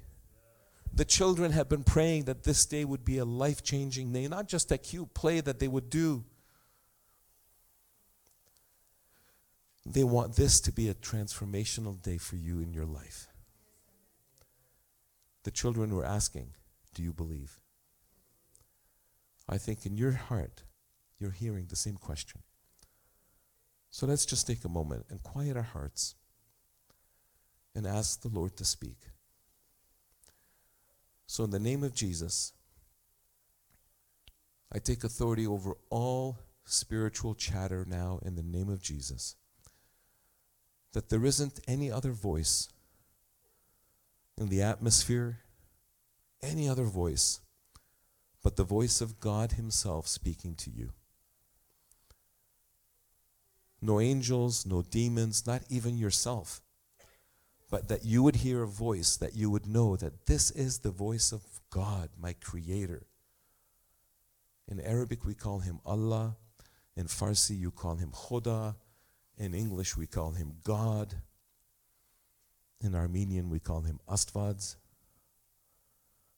The 0.92 1.06
children 1.06 1.52
have 1.52 1.70
been 1.70 1.84
praying 1.84 2.24
that 2.24 2.42
this 2.42 2.66
day 2.66 2.84
would 2.84 3.04
be 3.04 3.16
a 3.16 3.24
life 3.24 3.62
changing 3.62 4.12
day, 4.12 4.28
not 4.28 4.46
just 4.46 4.70
a 4.70 4.76
cute 4.76 5.14
play 5.14 5.40
that 5.40 5.58
they 5.58 5.68
would 5.68 5.88
do. 5.88 6.24
They 9.86 10.04
want 10.04 10.36
this 10.36 10.60
to 10.60 10.72
be 10.72 10.88
a 10.88 10.94
transformational 10.94 12.00
day 12.00 12.18
for 12.18 12.36
you 12.36 12.60
in 12.60 12.72
your 12.72 12.84
life. 12.84 13.28
The 15.44 15.50
children 15.50 15.94
were 15.94 16.04
asking, 16.04 16.50
Do 16.94 17.02
you 17.02 17.12
believe? 17.12 17.58
I 19.48 19.58
think 19.58 19.86
in 19.86 19.96
your 19.96 20.12
heart, 20.12 20.62
you're 21.18 21.30
hearing 21.30 21.66
the 21.68 21.76
same 21.76 21.96
question. 21.96 22.42
So 23.90 24.06
let's 24.06 24.26
just 24.26 24.46
take 24.46 24.64
a 24.64 24.68
moment 24.68 25.06
and 25.10 25.22
quiet 25.22 25.56
our 25.56 25.62
hearts 25.62 26.14
and 27.74 27.86
ask 27.86 28.22
the 28.22 28.28
Lord 28.28 28.56
to 28.56 28.64
speak. 28.64 28.98
So, 31.26 31.44
in 31.44 31.50
the 31.50 31.58
name 31.58 31.84
of 31.84 31.94
Jesus, 31.94 32.52
I 34.72 34.78
take 34.78 35.04
authority 35.04 35.46
over 35.46 35.74
all 35.88 36.38
spiritual 36.64 37.34
chatter 37.34 37.84
now 37.88 38.20
in 38.24 38.34
the 38.34 38.42
name 38.42 38.68
of 38.68 38.82
Jesus. 38.82 39.36
That 40.92 41.08
there 41.08 41.24
isn't 41.24 41.60
any 41.68 41.90
other 41.90 42.12
voice 42.12 42.68
in 44.36 44.48
the 44.48 44.62
atmosphere, 44.62 45.40
any 46.42 46.68
other 46.68 46.84
voice, 46.84 47.40
but 48.42 48.56
the 48.56 48.64
voice 48.64 49.00
of 49.00 49.20
God 49.20 49.52
Himself 49.52 50.08
speaking 50.08 50.54
to 50.56 50.70
you. 50.70 50.92
No 53.82 54.00
angels, 54.00 54.66
no 54.66 54.82
demons, 54.82 55.46
not 55.46 55.62
even 55.68 55.96
yourself 55.96 56.60
but 57.70 57.86
that 57.86 58.04
you 58.04 58.22
would 58.22 58.36
hear 58.36 58.62
a 58.62 58.66
voice, 58.66 59.16
that 59.16 59.36
you 59.36 59.48
would 59.48 59.66
know 59.66 59.96
that 59.96 60.26
this 60.26 60.50
is 60.50 60.78
the 60.78 60.90
voice 60.90 61.30
of 61.30 61.42
God, 61.70 62.10
my 62.20 62.32
Creator. 62.32 63.06
In 64.66 64.80
Arabic, 64.80 65.24
we 65.24 65.34
call 65.34 65.60
him 65.60 65.78
Allah. 65.86 66.36
In 66.96 67.06
Farsi, 67.06 67.56
you 67.56 67.70
call 67.70 67.94
him 67.94 68.10
Khuda. 68.10 68.74
In 69.40 69.54
English, 69.54 69.96
we 69.96 70.06
call 70.06 70.32
him 70.32 70.52
God. 70.64 71.14
In 72.82 72.94
Armenian, 72.94 73.48
we 73.48 73.58
call 73.58 73.80
him 73.80 73.98
Astvads. 74.06 74.76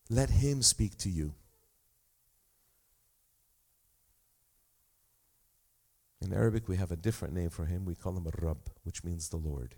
Let 0.09 0.30
him 0.30 0.62
speak 0.62 0.97
to 0.99 1.11
you. 1.11 1.35
In 6.21 6.32
Arabic, 6.32 6.68
we 6.68 6.76
have 6.76 6.92
a 6.92 6.97
different 6.97 7.35
name 7.35 7.50
for 7.50 7.64
him. 7.64 7.85
We 7.85 7.97
call 7.97 8.16
him 8.16 8.28
Rab, 8.40 8.59
which 8.85 9.02
means 9.02 9.28
the 9.28 9.37
Lord. 9.37 9.75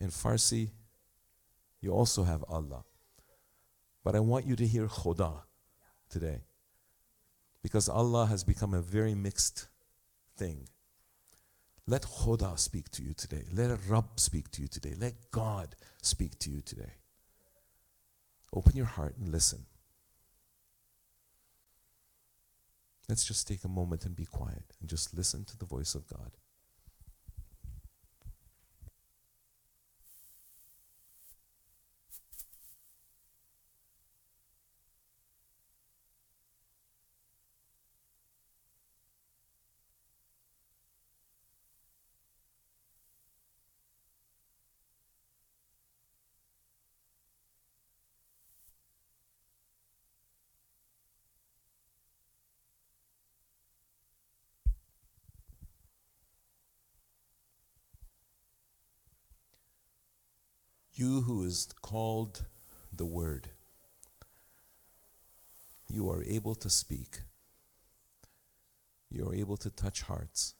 In 0.00 0.08
Farsi, 0.08 0.70
you 1.80 1.92
also 1.92 2.24
have 2.24 2.44
Allah. 2.48 2.82
But 4.02 4.16
I 4.16 4.20
want 4.20 4.46
you 4.46 4.56
to 4.56 4.66
hear 4.66 4.88
Khuda 4.88 5.42
today. 6.10 6.40
Because 7.62 7.88
Allah 7.88 8.26
has 8.26 8.42
become 8.42 8.74
a 8.74 8.82
very 8.82 9.14
mixed 9.14 9.68
thing. 10.36 10.66
Let 11.88 12.02
Khuda 12.02 12.58
speak 12.58 12.90
to 12.90 13.02
you 13.02 13.14
today. 13.14 13.44
Let 13.50 13.70
Rabb 13.88 14.20
speak 14.20 14.50
to 14.50 14.60
you 14.60 14.68
today. 14.68 14.92
Let 14.94 15.30
God 15.30 15.74
speak 16.02 16.38
to 16.40 16.50
you 16.50 16.60
today. 16.60 16.92
Open 18.52 18.76
your 18.76 18.84
heart 18.84 19.16
and 19.16 19.32
listen. 19.32 19.64
Let's 23.08 23.24
just 23.24 23.48
take 23.48 23.64
a 23.64 23.68
moment 23.68 24.04
and 24.04 24.14
be 24.14 24.26
quiet 24.26 24.74
and 24.80 24.90
just 24.90 25.16
listen 25.16 25.46
to 25.46 25.56
the 25.56 25.64
voice 25.64 25.94
of 25.94 26.06
God. 26.06 26.32
You 60.98 61.20
who 61.20 61.44
is 61.44 61.68
called 61.80 62.44
the 62.92 63.06
Word, 63.06 63.50
you 65.88 66.10
are 66.10 66.24
able 66.24 66.56
to 66.56 66.68
speak. 66.68 67.20
You 69.08 69.28
are 69.28 69.34
able 69.34 69.56
to 69.58 69.70
touch 69.70 70.02
hearts. 70.02 70.56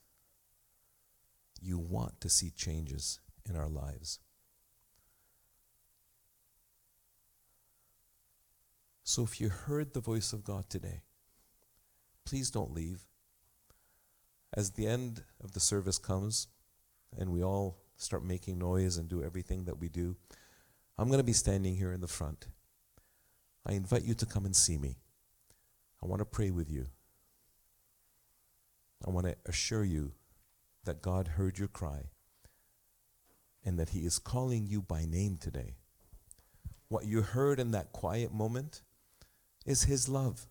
You 1.61 1.77
want 1.77 2.21
to 2.21 2.29
see 2.29 2.51
changes 2.51 3.19
in 3.51 3.57
our 3.57 3.69
lives. 3.69 4.21
So 9.03 9.25
if 9.25 9.41
you 9.41 9.49
heard 9.49 9.93
the 9.93 10.01
voice 10.01 10.33
of 10.33 10.45
God 10.45 10.71
today, 10.71 11.03
please 12.25 12.53
don't 12.53 12.73
leave. 12.73 13.01
As 14.57 14.71
the 14.71 14.87
end 14.87 15.25
of 15.43 15.55
the 15.55 15.61
service 15.61 15.99
comes 15.99 16.47
and 17.19 17.33
we 17.33 17.43
all 17.43 17.88
start 17.99 18.25
making 18.25 18.59
noise 18.59 18.97
and 18.97 19.09
do 19.09 19.23
everything 19.23 19.65
that 19.65 19.79
we 19.79 19.89
do, 19.89 20.17
I'm 20.97 21.09
going 21.09 21.19
to 21.19 21.25
be 21.25 21.33
standing 21.33 21.77
here 21.77 21.93
in 21.93 22.01
the 22.01 22.09
front. 22.09 22.47
I 23.67 23.73
invite 23.73 24.05
you 24.05 24.15
to 24.15 24.27
come 24.27 24.47
and 24.47 24.57
see 24.57 24.79
me. 24.79 24.97
I 26.03 26.07
want 26.07 26.21
to 26.21 26.25
pray 26.25 26.51
with 26.51 26.71
you. 26.71 26.87
I 29.07 29.11
want 29.11 29.27
to 29.27 29.37
assure 29.47 29.85
you 29.85 30.13
that 30.85 31.03
God 31.03 31.29
heard 31.29 31.59
your 31.59 31.69
cry 31.69 32.11
and 33.65 33.79
that 33.79 33.91
He 33.91 34.01
is 34.01 34.19
calling 34.19 34.67
you 34.67 34.81
by 34.81 35.05
name 35.05 35.37
today. 35.37 35.75
What 36.89 37.05
you 37.05 37.23
heard 37.23 37.61
in 37.61 37.73
that 37.73 37.93
quiet 37.93 38.33
moment 38.33 38.83
is 39.67 39.83
His 39.85 40.09
love. 40.09 40.47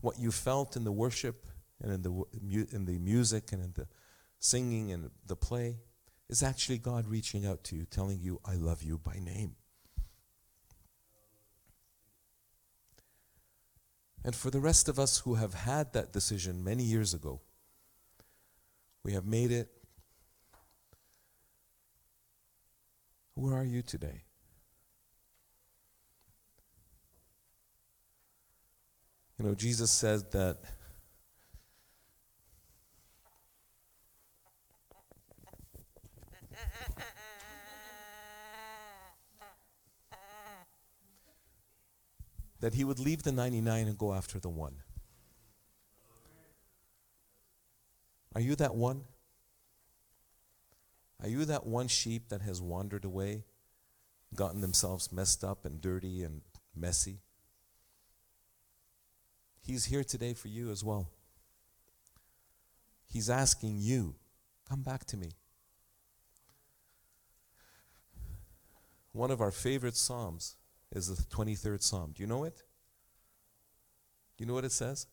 What 0.00 0.18
you 0.18 0.30
felt 0.30 0.76
in 0.76 0.84
the 0.84 0.92
worship 0.92 1.46
and 1.80 1.92
in 1.92 2.02
the, 2.02 2.24
in 2.72 2.84
the 2.84 2.98
music 2.98 3.52
and 3.52 3.62
in 3.62 3.72
the 3.74 3.86
singing 4.42 4.90
and 4.90 5.08
the 5.24 5.36
play 5.36 5.76
is 6.28 6.42
actually 6.42 6.78
God 6.78 7.06
reaching 7.06 7.46
out 7.46 7.62
to 7.64 7.76
you, 7.76 7.84
telling 7.84 8.18
you, 8.20 8.40
I 8.44 8.56
love 8.56 8.82
you 8.82 8.98
by 8.98 9.14
name. 9.14 9.54
And 14.24 14.34
for 14.34 14.50
the 14.50 14.60
rest 14.60 14.88
of 14.88 14.98
us 14.98 15.18
who 15.18 15.34
have 15.34 15.54
had 15.54 15.92
that 15.92 16.12
decision 16.12 16.64
many 16.64 16.82
years 16.82 17.14
ago, 17.14 17.40
we 19.04 19.12
have 19.12 19.24
made 19.24 19.52
it. 19.52 19.68
Where 23.34 23.54
are 23.54 23.64
you 23.64 23.82
today? 23.82 24.24
You 29.38 29.46
know, 29.46 29.54
Jesus 29.54 29.90
said 29.90 30.32
that 30.32 30.58
that 42.62 42.74
he 42.74 42.84
would 42.84 43.00
leave 43.00 43.24
the 43.24 43.32
99 43.32 43.88
and 43.88 43.98
go 43.98 44.14
after 44.14 44.38
the 44.38 44.48
one. 44.48 44.76
Are 48.36 48.40
you 48.40 48.54
that 48.54 48.76
one? 48.76 49.02
Are 51.20 51.28
you 51.28 51.44
that 51.44 51.66
one 51.66 51.88
sheep 51.88 52.28
that 52.28 52.40
has 52.40 52.62
wandered 52.62 53.04
away, 53.04 53.42
gotten 54.36 54.60
themselves 54.60 55.10
messed 55.10 55.42
up 55.42 55.64
and 55.64 55.80
dirty 55.80 56.22
and 56.22 56.42
messy? 56.74 57.18
He's 59.60 59.86
here 59.86 60.04
today 60.04 60.32
for 60.32 60.46
you 60.46 60.70
as 60.70 60.84
well. 60.84 61.10
He's 63.08 63.28
asking 63.28 63.78
you, 63.80 64.14
come 64.68 64.82
back 64.82 65.04
to 65.06 65.16
me. 65.16 65.32
One 69.10 69.32
of 69.32 69.40
our 69.40 69.50
favorite 69.50 69.96
Psalms 69.96 70.54
is 70.92 71.08
the 71.08 71.22
23rd 71.34 71.82
Psalm. 71.82 72.12
Do 72.14 72.22
you 72.22 72.26
know 72.26 72.44
it? 72.44 72.62
Do 74.36 74.44
you 74.44 74.46
know 74.46 74.54
what 74.54 74.64
it 74.64 74.72
says? 74.72 75.06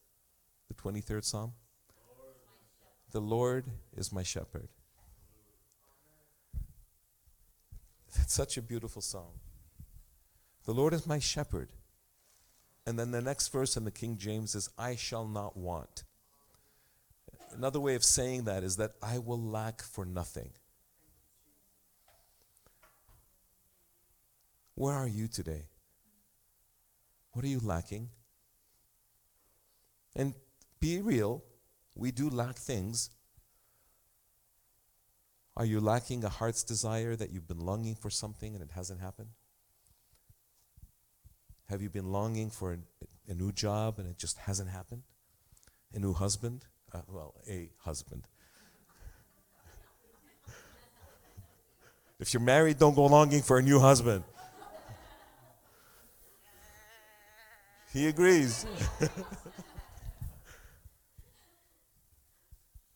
The 0.68 0.76
23rd 0.76 1.24
Psalm? 1.24 1.54
The 3.12 3.22
Lord 3.22 3.66
is 3.98 4.12
my 4.12 4.24
shepherd. 4.24 4.70
It's 8.22 8.34
such 8.34 8.58
a 8.58 8.62
beautiful 8.62 9.02
song. 9.02 9.32
The 10.66 10.74
Lord 10.74 10.94
is 10.94 11.08
my 11.08 11.20
shepherd. 11.20 11.70
And 12.86 12.98
then 12.98 13.12
the 13.12 13.22
next 13.22 13.48
verse 13.50 13.78
in 13.78 13.86
the 13.86 13.92
King 13.92 14.18
James 14.18 14.56
is, 14.56 14.70
I 14.78 14.96
shall 14.96 15.28
not 15.28 15.58
want. 15.58 16.04
Another 17.56 17.80
way 17.80 17.96
of 17.96 18.04
saying 18.04 18.44
that 18.44 18.64
is 18.64 18.78
that 18.78 18.92
I 19.02 19.18
will 19.18 19.42
lack 19.42 19.82
for 19.82 20.06
nothing. 20.06 20.52
Where 24.80 24.96
are 24.96 25.10
you 25.10 25.28
today? 25.28 25.66
What 27.34 27.44
are 27.44 27.50
you 27.50 27.60
lacking? 27.60 28.08
And 30.16 30.34
be 30.80 31.02
real, 31.02 31.44
we 31.96 32.12
do 32.12 32.30
lack 32.30 32.56
things. 32.56 33.10
Are 35.58 35.66
you 35.66 35.82
lacking 35.82 36.24
a 36.24 36.30
heart's 36.30 36.64
desire 36.64 37.18
that 37.18 37.30
you've 37.30 37.46
been 37.46 37.60
longing 37.60 37.96
for 37.96 38.10
something 38.10 38.56
and 38.56 38.64
it 38.64 38.72
hasn't 38.74 39.02
happened? 39.02 39.32
Have 41.68 41.82
you 41.82 41.90
been 41.90 42.14
longing 42.14 42.50
for 42.50 42.72
a, 42.72 42.78
a 43.28 43.34
new 43.34 43.52
job 43.52 44.00
and 44.00 44.08
it 44.08 44.18
just 44.18 44.38
hasn't 44.38 44.70
happened? 44.70 45.04
A 45.94 46.00
new 46.00 46.14
husband? 46.14 46.64
Uh, 46.94 47.02
well, 47.10 47.36
a 47.50 47.70
husband. 47.80 48.30
if 52.22 52.34
you're 52.34 52.40
married, 52.40 52.80
don't 52.80 52.96
go 52.96 53.08
longing 53.08 53.42
for 53.42 53.58
a 53.58 53.62
new 53.62 53.80
husband. 53.80 54.24
He 57.94 58.08
agrees. 58.08 58.66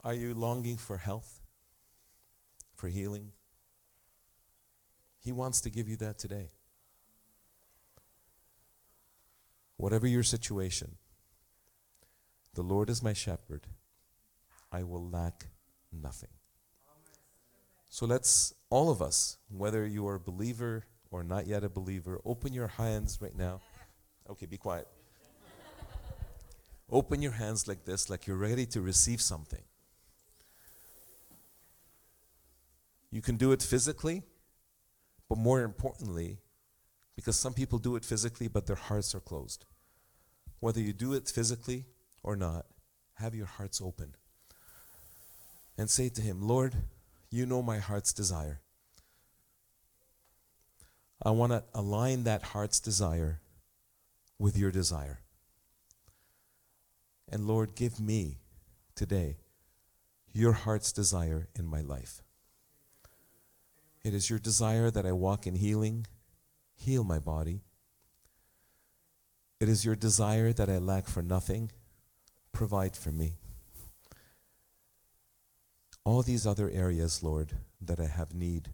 Are 0.04 0.14
you 0.14 0.34
longing 0.34 0.78
for 0.78 0.98
health? 0.98 1.42
For 2.76 2.88
healing? 2.90 3.32
He 5.20 5.32
wants 5.32 5.62
to 5.62 5.70
give 5.70 5.88
you 5.88 5.96
that 5.98 6.20
today. 6.20 6.50
Whatever 9.78 10.06
your 10.06 10.24
situation, 10.24 10.98
the 12.54 12.62
Lord 12.62 12.90
is 12.90 13.02
my 13.02 13.14
shepherd. 13.14 13.68
I 14.72 14.84
will 14.84 15.10
lack 15.10 15.48
nothing. 15.92 16.30
So 17.90 18.06
let's, 18.06 18.54
all 18.70 18.90
of 18.90 19.02
us, 19.02 19.38
whether 19.50 19.86
you 19.86 20.08
are 20.08 20.16
a 20.16 20.20
believer 20.20 20.84
or 21.10 21.24
not 21.24 21.48
yet 21.48 21.64
a 21.64 21.70
believer, 21.70 22.20
open 22.26 22.54
your 22.54 22.68
hands 22.68 23.20
right 23.22 23.36
now. 23.36 23.62
Okay, 24.30 24.46
be 24.46 24.58
quiet. 24.58 24.88
Open 26.90 27.22
your 27.22 27.32
hands 27.32 27.68
like 27.68 27.86
this, 27.86 28.10
like 28.10 28.28
you're 28.28 28.38
ready 28.38 28.66
to 28.68 28.82
receive 28.82 29.22
something. 29.22 29.64
You 33.12 33.22
can 33.22 33.38
do 33.38 33.52
it 33.52 33.62
physically, 33.62 34.24
but 35.30 35.38
more 35.38 35.62
importantly, 35.62 36.40
because 37.16 37.38
some 37.38 37.54
people 37.54 37.80
do 37.80 37.96
it 37.96 38.04
physically, 38.04 38.48
but 38.48 38.66
their 38.66 38.76
hearts 38.76 39.14
are 39.14 39.20
closed. 39.20 39.66
Whether 40.60 40.82
you 40.82 40.94
do 40.94 41.14
it 41.14 41.28
physically 41.28 41.86
or 42.24 42.36
not, 42.36 42.66
have 43.16 43.36
your 43.36 43.46
hearts 43.46 43.82
open. 43.82 44.16
And 45.78 45.90
say 45.90 46.10
to 46.10 46.22
Him, 46.22 46.42
Lord, 46.42 46.76
you 47.30 47.46
know 47.46 47.62
my 47.62 47.80
heart's 47.80 48.14
desire. 48.14 48.62
I 51.22 51.32
want 51.32 51.52
to 51.52 51.64
align 51.74 52.24
that 52.24 52.42
heart's 52.44 52.80
desire 52.80 53.40
with 54.44 54.58
your 54.58 54.72
desire. 54.72 55.22
And 57.32 57.48
Lord, 57.48 57.76
give 57.76 57.98
me 57.98 58.40
today 58.94 59.38
your 60.34 60.52
heart's 60.52 60.92
desire 60.92 61.48
in 61.58 61.66
my 61.66 61.80
life. 61.80 62.22
It 64.04 64.14
is 64.14 64.30
your 64.30 64.40
desire 64.40 64.92
that 64.92 65.06
I 65.06 65.14
walk 65.14 65.48
in 65.48 65.56
healing, 65.56 66.08
heal 66.76 67.06
my 67.06 67.20
body. 67.20 67.62
It 69.62 69.70
is 69.70 69.86
your 69.86 69.96
desire 69.96 70.52
that 70.52 70.70
I 70.70 70.78
lack 70.78 71.08
for 71.08 71.22
nothing, 71.22 71.72
provide 72.52 72.98
for 72.98 73.14
me. 73.14 73.38
All 76.04 76.22
these 76.22 76.46
other 76.46 76.70
areas, 76.70 77.24
Lord, 77.24 77.54
that 77.80 78.02
I 78.02 78.08
have 78.08 78.34
need, 78.34 78.72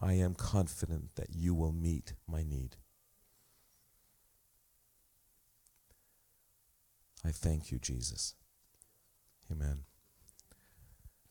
I 0.00 0.12
am 0.12 0.36
confident 0.36 1.16
that 1.16 1.34
you 1.34 1.52
will 1.52 1.72
meet 1.72 2.12
my 2.28 2.44
need. 2.44 2.76
I 7.24 7.30
thank 7.30 7.70
you, 7.70 7.78
Jesus. 7.78 8.34
Amen. 9.50 9.80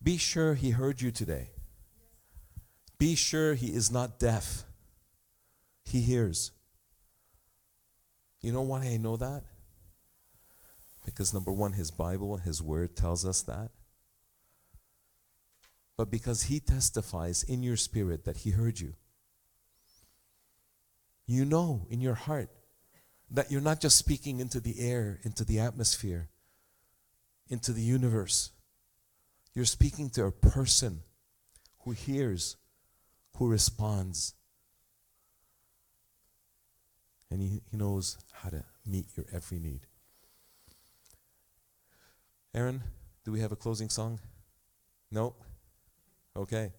Be 0.02 0.18
sure 0.18 0.54
he 0.54 0.72
heard 0.72 1.02
you 1.02 1.12
today. 1.12 1.50
Be 2.98 3.16
sure 3.16 3.54
he 3.54 3.68
is 3.68 3.92
not 3.92 4.20
deaf. 4.20 4.64
He 5.84 6.02
hears. 6.02 6.52
You 8.42 8.52
know 8.52 8.62
why 8.62 8.86
I 8.86 8.98
know 8.98 9.18
that? 9.18 9.44
Because 11.06 11.34
number 11.34 11.52
one, 11.52 11.74
his 11.74 11.92
Bible, 11.92 12.38
his 12.38 12.62
word 12.62 12.96
tells 12.96 13.26
us 13.26 13.42
that. 13.44 13.72
But 15.98 16.12
because 16.12 16.44
he 16.44 16.60
testifies 16.60 17.44
in 17.44 17.64
your 17.64 17.76
spirit 17.76 18.26
that 18.26 18.38
he 18.38 18.52
heard 18.52 18.80
you. 18.80 18.94
You 21.26 21.46
know 21.46 21.86
in 21.90 22.00
your 22.00 22.14
heart 22.14 22.50
that 23.32 23.52
you're 23.52 23.62
not 23.62 23.80
just 23.80 23.98
speaking 23.98 24.40
into 24.40 24.60
the 24.60 24.80
air, 24.80 25.20
into 25.24 25.44
the 25.44 25.60
atmosphere, 25.60 26.30
into 27.48 27.72
the 27.72 27.82
universe. 27.82 28.52
You're 29.54 29.66
speaking 29.66 30.10
to 30.12 30.26
a 30.26 30.32
person 30.32 31.02
who 31.80 31.92
hears, 31.92 32.58
who 33.38 33.48
responds. 33.48 34.34
And 37.32 37.42
he, 37.42 37.62
he 37.70 37.78
knows 37.78 38.18
how 38.32 38.50
to 38.50 38.64
meet 38.86 39.06
your 39.16 39.26
every 39.32 39.60
need. 39.60 39.82
Aaron, 42.54 42.82
do 43.24 43.32
we 43.32 43.42
have 43.42 43.52
a 43.52 43.56
closing 43.56 43.90
song? 43.90 44.20
No? 45.12 45.36
Okay. 46.36 46.72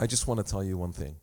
I 0.00 0.06
just 0.06 0.26
want 0.26 0.44
to 0.44 0.50
tell 0.50 0.64
you 0.64 0.76
one 0.76 0.92
thing. 0.92 1.16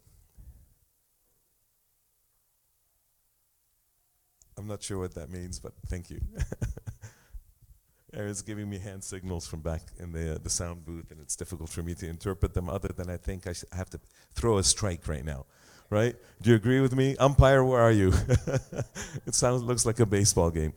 I'm 4.57 4.67
not 4.67 4.83
sure 4.83 4.99
what 4.99 5.15
that 5.15 5.29
means, 5.29 5.59
but 5.59 5.73
thank 5.87 6.09
you. 6.09 6.21
Aaron's 8.13 8.41
giving 8.41 8.69
me 8.69 8.77
hand 8.77 9.03
signals 9.03 9.47
from 9.47 9.61
back 9.61 9.81
in 9.97 10.11
the 10.11 10.35
uh, 10.35 10.37
the 10.43 10.49
sound 10.49 10.85
booth, 10.85 11.11
and 11.11 11.19
it's 11.21 11.35
difficult 11.35 11.69
for 11.69 11.81
me 11.81 11.95
to 11.95 12.07
interpret 12.07 12.53
them. 12.53 12.69
Other 12.69 12.89
than 12.89 13.09
I 13.09 13.17
think 13.17 13.47
I, 13.47 13.53
I 13.71 13.75
have 13.75 13.89
to 13.91 13.99
throw 14.33 14.57
a 14.57 14.63
strike 14.63 15.07
right 15.07 15.23
now, 15.23 15.45
right? 15.89 16.15
Do 16.41 16.49
you 16.49 16.55
agree 16.55 16.81
with 16.81 16.93
me, 16.93 17.15
umpire? 17.17 17.63
Where 17.63 17.81
are 17.81 17.91
you? 17.91 18.09
it 19.25 19.33
sounds 19.33 19.63
looks 19.63 19.85
like 19.85 19.99
a 19.99 20.05
baseball 20.05 20.51
game. 20.51 20.73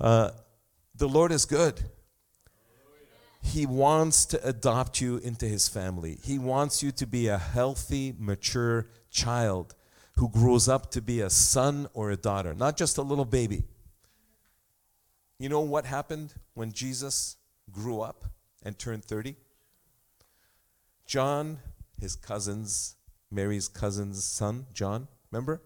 Uh, 0.00 0.30
the 0.94 1.08
Lord 1.08 1.32
is 1.32 1.46
good. 1.46 1.82
He 3.46 3.64
wants 3.64 4.26
to 4.26 4.48
adopt 4.48 5.00
you 5.00 5.18
into 5.18 5.46
his 5.46 5.68
family. 5.68 6.18
He 6.22 6.38
wants 6.38 6.82
you 6.82 6.90
to 6.92 7.06
be 7.06 7.28
a 7.28 7.38
healthy, 7.38 8.12
mature 8.18 8.88
child 9.08 9.74
who 10.16 10.28
grows 10.28 10.68
up 10.68 10.90
to 10.90 11.00
be 11.00 11.20
a 11.20 11.30
son 11.30 11.88
or 11.94 12.10
a 12.10 12.16
daughter, 12.16 12.54
not 12.54 12.76
just 12.76 12.98
a 12.98 13.02
little 13.02 13.24
baby. 13.24 13.64
You 15.38 15.48
know 15.48 15.60
what 15.60 15.86
happened 15.86 16.34
when 16.54 16.72
Jesus 16.72 17.36
grew 17.70 18.00
up 18.00 18.24
and 18.64 18.76
turned 18.78 19.04
30? 19.04 19.36
John, 21.06 21.58
his 22.00 22.16
cousin's, 22.16 22.96
Mary's 23.30 23.68
cousin's 23.68 24.24
son, 24.24 24.66
John, 24.72 25.06
remember? 25.30 25.62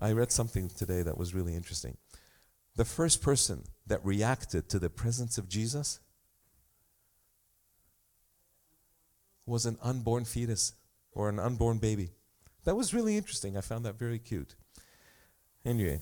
I 0.00 0.12
read 0.12 0.32
something 0.32 0.68
today 0.68 1.02
that 1.02 1.16
was 1.16 1.32
really 1.32 1.54
interesting 1.54 1.96
the 2.80 2.84
first 2.86 3.20
person 3.20 3.62
that 3.86 4.02
reacted 4.02 4.70
to 4.70 4.78
the 4.78 4.88
presence 4.88 5.36
of 5.36 5.50
Jesus 5.50 6.00
was 9.44 9.66
an 9.66 9.76
unborn 9.82 10.24
fetus 10.24 10.72
or 11.12 11.28
an 11.28 11.38
unborn 11.38 11.76
baby. 11.76 12.08
That 12.64 12.76
was 12.76 12.94
really 12.94 13.18
interesting. 13.18 13.54
I 13.54 13.60
found 13.60 13.84
that 13.84 13.98
very 13.98 14.18
cute. 14.18 14.54
Anyway, 15.62 16.00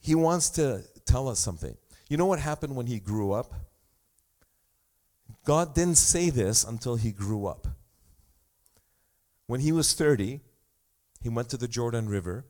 he 0.00 0.16
wants 0.16 0.50
to 0.50 0.82
tell 1.06 1.28
us 1.28 1.38
something. 1.38 1.76
You 2.08 2.16
know 2.16 2.26
what 2.26 2.40
happened 2.40 2.74
when 2.74 2.86
he 2.86 2.98
grew 2.98 3.30
up? 3.30 3.54
God 5.44 5.76
didn't 5.76 5.98
say 5.98 6.30
this 6.30 6.64
until 6.64 6.96
he 6.96 7.12
grew 7.12 7.46
up. 7.46 7.68
When 9.46 9.60
he 9.60 9.70
was 9.70 9.92
30, 9.92 10.40
he 11.22 11.28
went 11.28 11.50
to 11.50 11.56
the 11.56 11.68
Jordan 11.68 12.08
River 12.08 12.46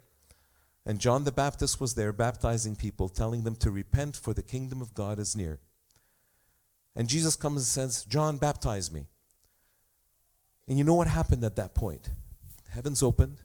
and 0.90 0.98
John 0.98 1.22
the 1.22 1.31
Baptist 1.31 1.81
was 1.81 1.94
there 1.94 2.12
baptizing 2.12 2.74
people, 2.74 3.09
telling 3.09 3.44
them 3.44 3.55
to 3.61 3.70
repent, 3.70 4.16
for 4.16 4.35
the 4.35 4.42
kingdom 4.42 4.83
of 4.83 4.92
God 4.92 5.20
is 5.20 5.37
near. 5.37 5.61
And 6.96 7.09
Jesus 7.09 7.37
comes 7.37 7.59
and 7.59 7.64
says, 7.64 8.05
John, 8.07 8.38
baptize 8.38 8.90
me. 8.90 9.07
And 10.66 10.79
you 10.79 10.83
know 10.83 10.96
what 10.96 11.07
happened 11.07 11.44
at 11.44 11.55
that 11.55 11.76
point? 11.76 12.11
Heavens 12.70 13.05
opened, 13.05 13.40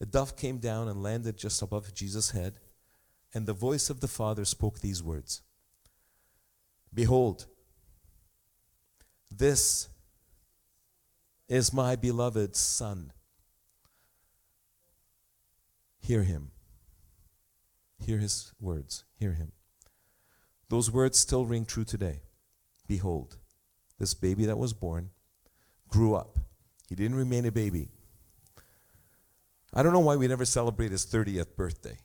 a 0.00 0.06
dove 0.06 0.36
came 0.36 0.58
down 0.58 0.88
and 0.88 1.04
landed 1.04 1.38
just 1.38 1.62
above 1.62 1.94
Jesus' 1.94 2.32
head, 2.32 2.54
and 3.32 3.46
the 3.46 3.52
voice 3.52 3.88
of 3.88 4.00
the 4.00 4.08
Father 4.08 4.44
spoke 4.44 4.80
these 4.80 5.00
words 5.00 5.42
Behold, 6.92 7.46
this 9.30 9.88
is 11.48 11.72
my 11.72 11.94
beloved 11.94 12.56
Son 12.56 13.12
Hear 16.00 16.22
him. 16.22 16.50
Hear 17.98 18.18
his 18.18 18.52
words. 18.60 19.04
Hear 19.14 19.32
him. 19.32 19.52
Those 20.68 20.90
words 20.90 21.18
still 21.18 21.46
ring 21.46 21.64
true 21.64 21.84
today. 21.84 22.22
Behold, 22.86 23.36
this 23.98 24.14
baby 24.14 24.46
that 24.46 24.58
was 24.58 24.72
born 24.72 25.10
grew 25.88 26.14
up. 26.14 26.38
He 26.88 26.94
didn't 26.94 27.16
remain 27.16 27.44
a 27.44 27.52
baby. 27.52 27.88
I 29.74 29.82
don't 29.82 29.92
know 29.92 29.98
why 30.00 30.16
we 30.16 30.28
never 30.28 30.44
celebrate 30.44 30.90
his 30.90 31.04
30th 31.04 31.54
birthday. 31.56 31.98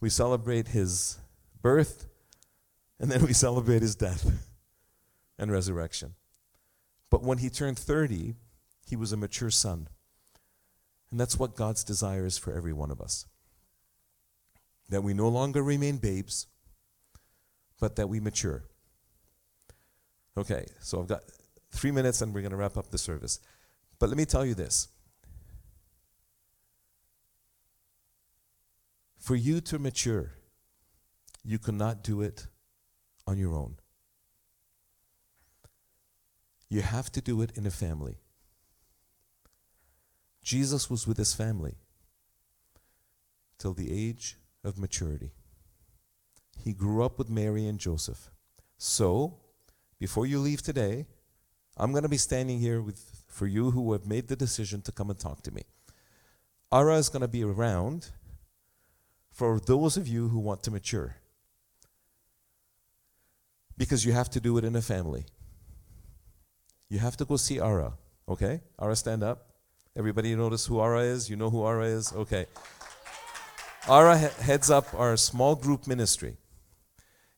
We 0.00 0.10
celebrate 0.10 0.68
his 0.68 1.18
birth, 1.62 2.06
and 2.98 3.10
then 3.10 3.24
we 3.24 3.32
celebrate 3.46 3.82
his 3.82 3.94
death 3.94 4.30
and 5.38 5.52
resurrection. 5.52 6.14
But 7.10 7.22
when 7.22 7.38
he 7.38 7.50
turned 7.50 7.78
30, 7.78 8.34
he 8.86 8.96
was 8.96 9.12
a 9.12 9.16
mature 9.16 9.50
son. 9.50 9.88
And 11.10 11.18
that's 11.18 11.38
what 11.38 11.56
God's 11.56 11.84
desire 11.84 12.26
is 12.26 12.38
for 12.38 12.52
every 12.52 12.72
one 12.72 12.90
of 12.90 13.00
us. 13.00 13.26
That 14.90 15.02
we 15.02 15.14
no 15.14 15.28
longer 15.28 15.62
remain 15.62 15.98
babes, 15.98 16.46
but 17.80 17.96
that 17.96 18.08
we 18.08 18.20
mature. 18.20 18.64
Okay, 20.36 20.66
so 20.80 21.00
I've 21.00 21.08
got 21.08 21.22
three 21.72 21.90
minutes 21.90 22.22
and 22.22 22.34
we're 22.34 22.42
going 22.42 22.50
to 22.50 22.56
wrap 22.56 22.76
up 22.76 22.90
the 22.90 22.98
service. 22.98 23.40
But 23.98 24.08
let 24.08 24.18
me 24.18 24.24
tell 24.24 24.44
you 24.44 24.54
this. 24.54 24.88
For 29.18 29.34
you 29.34 29.60
to 29.62 29.78
mature, 29.78 30.32
you 31.44 31.58
cannot 31.58 32.02
do 32.02 32.22
it 32.22 32.46
on 33.26 33.36
your 33.36 33.54
own. 33.54 33.76
You 36.70 36.82
have 36.82 37.10
to 37.12 37.20
do 37.20 37.40
it 37.42 37.52
in 37.56 37.66
a 37.66 37.70
family. 37.70 38.18
Jesus 40.48 40.88
was 40.88 41.06
with 41.06 41.18
his 41.18 41.34
family 41.34 41.74
till 43.58 43.74
the 43.74 43.92
age 43.92 44.38
of 44.64 44.78
maturity. 44.78 45.32
He 46.64 46.72
grew 46.72 47.04
up 47.04 47.18
with 47.18 47.28
Mary 47.28 47.66
and 47.66 47.78
Joseph. 47.78 48.30
So, 48.78 49.40
before 49.98 50.24
you 50.24 50.38
leave 50.38 50.62
today, 50.62 51.04
I'm 51.76 51.90
going 51.90 52.04
to 52.04 52.08
be 52.08 52.16
standing 52.16 52.60
here 52.60 52.80
with, 52.80 53.24
for 53.26 53.46
you 53.46 53.72
who 53.72 53.92
have 53.92 54.06
made 54.06 54.28
the 54.28 54.36
decision 54.36 54.80
to 54.82 54.90
come 54.90 55.10
and 55.10 55.18
talk 55.18 55.42
to 55.42 55.52
me. 55.52 55.64
Ara 56.72 56.96
is 56.96 57.10
going 57.10 57.20
to 57.20 57.28
be 57.28 57.44
around 57.44 58.12
for 59.30 59.60
those 59.60 59.98
of 59.98 60.08
you 60.08 60.28
who 60.28 60.38
want 60.38 60.62
to 60.62 60.70
mature. 60.70 61.16
Because 63.76 64.06
you 64.06 64.12
have 64.12 64.30
to 64.30 64.40
do 64.40 64.56
it 64.56 64.64
in 64.64 64.74
a 64.74 64.80
family. 64.80 65.26
You 66.88 67.00
have 67.00 67.18
to 67.18 67.26
go 67.26 67.36
see 67.36 67.60
Ara, 67.60 67.92
okay? 68.26 68.62
Ara, 68.78 68.96
stand 68.96 69.22
up. 69.22 69.47
Everybody 69.98 70.36
notice 70.36 70.66
who 70.66 70.78
Ara 70.78 71.00
is? 71.00 71.28
You 71.28 71.34
know 71.34 71.50
who 71.50 71.66
Ara 71.66 71.86
is? 71.86 72.12
Okay. 72.12 72.46
Ara 73.88 74.16
he- 74.16 74.42
heads 74.44 74.70
up 74.70 74.86
our 74.94 75.16
small 75.16 75.56
group 75.56 75.88
ministry. 75.88 76.36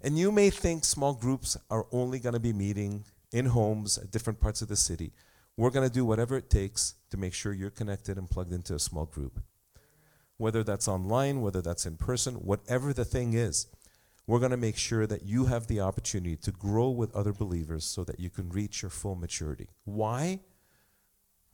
And 0.03 0.19
you 0.19 0.31
may 0.31 0.51
think 0.51 0.85
small 0.85 1.15
groups 1.15 1.57
are 1.71 1.87
only 1.91 2.19
going 2.19 2.35
to 2.35 2.41
be 2.41 2.53
meeting 2.53 3.05
in 3.33 3.47
homes 3.47 3.97
at 3.97 4.11
different 4.11 4.41
parts 4.41 4.61
of 4.61 4.69
the 4.69 4.77
city. 4.77 5.15
We're 5.57 5.71
going 5.71 5.89
to 5.89 5.95
do 5.95 6.05
whatever 6.05 6.37
it 6.37 6.51
takes 6.51 6.97
to 7.11 7.17
make 7.17 7.33
sure 7.33 7.55
you're 7.55 7.71
connected 7.71 8.19
and 8.19 8.29
plugged 8.29 8.53
into 8.53 8.75
a 8.75 8.79
small 8.79 9.07
group. 9.07 9.41
Whether 10.37 10.63
that's 10.63 10.87
online, 10.87 11.41
whether 11.41 11.63
that's 11.63 11.87
in 11.87 11.97
person, 11.97 12.35
whatever 12.35 12.93
the 12.93 13.07
thing 13.07 13.33
is, 13.33 13.69
we're 14.27 14.39
going 14.39 14.51
to 14.51 14.59
make 14.59 14.77
sure 14.77 15.07
that 15.07 15.23
you 15.23 15.47
have 15.47 15.67
the 15.67 15.81
opportunity 15.81 16.37
to 16.37 16.51
grow 16.51 16.91
with 16.91 17.17
other 17.17 17.33
believers 17.33 17.87
so 17.87 18.05
that 18.05 18.21
you 18.21 18.29
can 18.29 18.51
reach 18.51 18.83
your 18.83 18.91
full 18.91 19.15
maturity. 19.15 19.69
Why? 19.85 20.41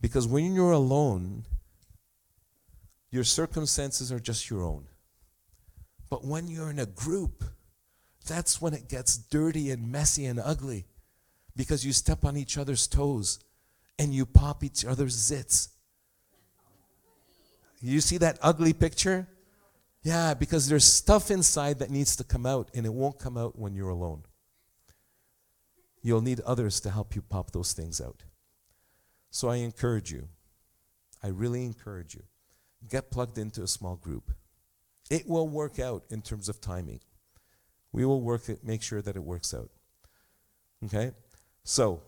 Because 0.00 0.26
when 0.26 0.54
you're 0.54 0.72
alone, 0.72 1.44
your 3.10 3.24
circumstances 3.24 4.12
are 4.12 4.20
just 4.20 4.50
your 4.50 4.62
own. 4.62 4.86
But 6.10 6.24
when 6.24 6.48
you're 6.48 6.70
in 6.70 6.78
a 6.78 6.86
group, 6.86 7.44
that's 8.26 8.60
when 8.60 8.74
it 8.74 8.88
gets 8.88 9.16
dirty 9.16 9.70
and 9.70 9.90
messy 9.90 10.26
and 10.26 10.40
ugly 10.40 10.86
because 11.54 11.84
you 11.84 11.92
step 11.92 12.24
on 12.24 12.36
each 12.36 12.58
other's 12.58 12.86
toes 12.86 13.40
and 13.98 14.14
you 14.14 14.26
pop 14.26 14.62
each 14.62 14.84
other's 14.84 15.16
zits. 15.16 15.68
You 17.80 18.00
see 18.00 18.18
that 18.18 18.38
ugly 18.42 18.72
picture? 18.72 19.28
Yeah, 20.02 20.34
because 20.34 20.68
there's 20.68 20.84
stuff 20.84 21.30
inside 21.30 21.78
that 21.78 21.90
needs 21.90 22.16
to 22.16 22.24
come 22.24 22.46
out 22.46 22.70
and 22.74 22.84
it 22.86 22.92
won't 22.92 23.18
come 23.18 23.36
out 23.36 23.58
when 23.58 23.74
you're 23.74 23.88
alone. 23.88 24.22
You'll 26.02 26.20
need 26.20 26.40
others 26.40 26.78
to 26.80 26.90
help 26.90 27.16
you 27.16 27.22
pop 27.22 27.50
those 27.50 27.72
things 27.72 28.00
out. 28.00 28.22
So 29.36 29.50
I 29.50 29.56
encourage 29.56 30.10
you, 30.10 30.28
I 31.22 31.26
really 31.28 31.62
encourage 31.62 32.14
you, 32.14 32.22
get 32.88 33.10
plugged 33.10 33.36
into 33.36 33.62
a 33.62 33.66
small 33.66 33.96
group. 33.96 34.32
It 35.10 35.28
will 35.28 35.46
work 35.46 35.78
out 35.78 36.04
in 36.08 36.22
terms 36.22 36.48
of 36.48 36.58
timing. 36.58 37.00
We 37.92 38.06
will 38.06 38.22
work 38.22 38.48
it, 38.48 38.64
make 38.64 38.80
sure 38.80 39.02
that 39.02 39.14
it 39.14 39.22
works 39.22 39.52
out. 39.52 39.68
Okay? 40.86 41.10
So, 41.64 42.00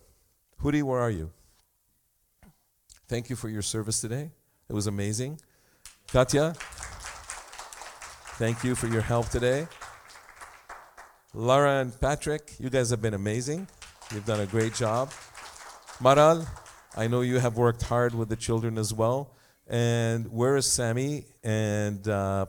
Hudi, 0.62 0.82
where 0.82 1.00
are 1.00 1.10
you? 1.10 1.30
Thank 3.08 3.28
you 3.28 3.36
for 3.36 3.50
your 3.50 3.60
service 3.60 4.00
today. 4.00 4.30
It 4.66 4.72
was 4.72 4.86
amazing. 4.86 5.38
Katya, 6.10 6.54
thank 8.38 8.64
you 8.64 8.74
for 8.74 8.86
your 8.86 9.02
help 9.02 9.28
today. 9.28 9.68
Laura 11.34 11.82
and 11.82 12.00
Patrick, 12.00 12.54
you 12.58 12.70
guys 12.70 12.88
have 12.88 13.02
been 13.02 13.12
amazing. 13.12 13.68
You've 14.14 14.24
done 14.24 14.40
a 14.40 14.46
great 14.46 14.72
job. 14.72 15.10
Maral, 16.00 16.48
I 16.98 17.06
know 17.06 17.20
you 17.20 17.38
have 17.38 17.56
worked 17.56 17.82
hard 17.82 18.12
with 18.12 18.28
the 18.28 18.34
children 18.34 18.76
as 18.76 18.92
well. 18.92 19.30
And 19.68 20.32
where 20.32 20.56
is 20.56 20.66
Sammy? 20.66 21.26
And 21.44 22.08
uh, 22.08 22.46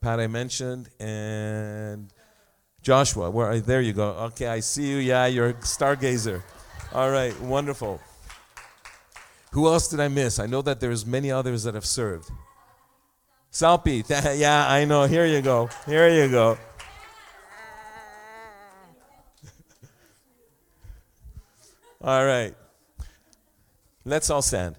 Pat, 0.00 0.20
I 0.20 0.26
mentioned, 0.26 0.88
and 0.98 2.10
Joshua. 2.80 3.30
Where? 3.30 3.48
Are, 3.48 3.60
There 3.60 3.82
you 3.82 3.92
go. 3.92 4.08
Okay, 4.28 4.46
I 4.46 4.60
see 4.60 4.88
you. 4.88 4.96
Yeah, 4.96 5.26
you're 5.26 5.50
a 5.50 5.54
stargazer. 5.54 6.42
All 6.94 7.10
right, 7.10 7.38
wonderful. 7.42 8.00
Who 9.52 9.66
else 9.66 9.88
did 9.88 10.00
I 10.00 10.08
miss? 10.08 10.38
I 10.38 10.46
know 10.46 10.62
that 10.62 10.80
there's 10.80 11.04
many 11.04 11.30
others 11.30 11.64
that 11.64 11.74
have 11.74 11.84
served. 11.84 12.30
Salpi, 13.52 14.02
yeah, 14.38 14.66
I 14.66 14.86
know. 14.86 15.04
Here 15.04 15.26
you 15.26 15.42
go. 15.42 15.68
Here 15.84 16.08
you 16.08 16.30
go. 16.30 16.56
all 22.00 22.24
right. 22.24 22.54
Let's 24.08 24.30
all 24.30 24.40
stand. 24.40 24.76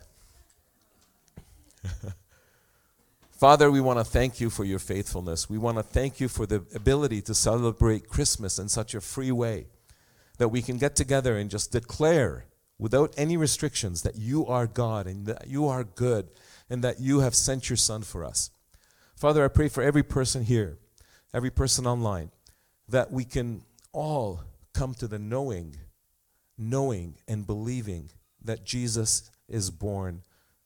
Father, 3.31 3.69
we 3.69 3.81
want 3.81 3.99
to 3.99 4.05
thank 4.05 4.39
you 4.39 4.49
for 4.49 4.63
your 4.63 4.79
faithfulness. 4.79 5.49
We 5.49 5.57
want 5.57 5.75
to 5.77 5.83
thank 5.83 6.21
you 6.21 6.29
for 6.29 6.45
the 6.45 6.63
ability 6.73 7.21
to 7.23 7.33
celebrate 7.33 8.07
Christmas 8.07 8.57
in 8.57 8.69
such 8.69 8.95
a 8.95 9.01
free 9.01 9.33
way 9.33 9.67
that 10.37 10.47
we 10.47 10.61
can 10.61 10.77
get 10.77 10.95
together 10.95 11.35
and 11.37 11.49
just 11.49 11.73
declare 11.73 12.45
without 12.79 13.13
any 13.17 13.35
restrictions 13.35 14.01
that 14.03 14.15
you 14.15 14.45
are 14.45 14.65
God 14.65 15.07
and 15.07 15.25
that 15.25 15.47
you 15.47 15.67
are 15.67 15.83
good 15.83 16.29
and 16.69 16.81
that 16.85 17.01
you 17.01 17.19
have 17.19 17.35
sent 17.35 17.69
your 17.69 17.75
Son 17.75 18.03
for 18.03 18.23
us. 18.23 18.49
Father, 19.17 19.43
I 19.43 19.49
pray 19.49 19.67
for 19.67 19.83
every 19.83 20.03
person 20.03 20.45
here, 20.45 20.77
every 21.33 21.51
person 21.51 21.85
online, 21.85 22.31
that 22.87 23.11
we 23.11 23.25
can 23.25 23.65
all 23.91 24.39
come 24.73 24.93
to 24.93 25.07
the 25.07 25.19
knowing, 25.19 25.75
knowing 26.57 27.15
and 27.27 27.45
believing 27.45 28.09
that 28.47 28.65
Jesus 28.65 29.29
is 29.47 29.69
born 29.69 30.23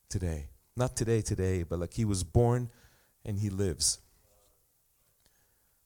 today. 0.10 0.48
Not 0.76 0.96
today, 0.96 1.22
today, 1.22 1.63
but 1.63 1.80
like 1.80 1.94
he 1.94 2.06
was 2.06 2.24
born 2.24 2.70
and 3.26 3.38
he 3.38 3.50
lives. 3.50 4.00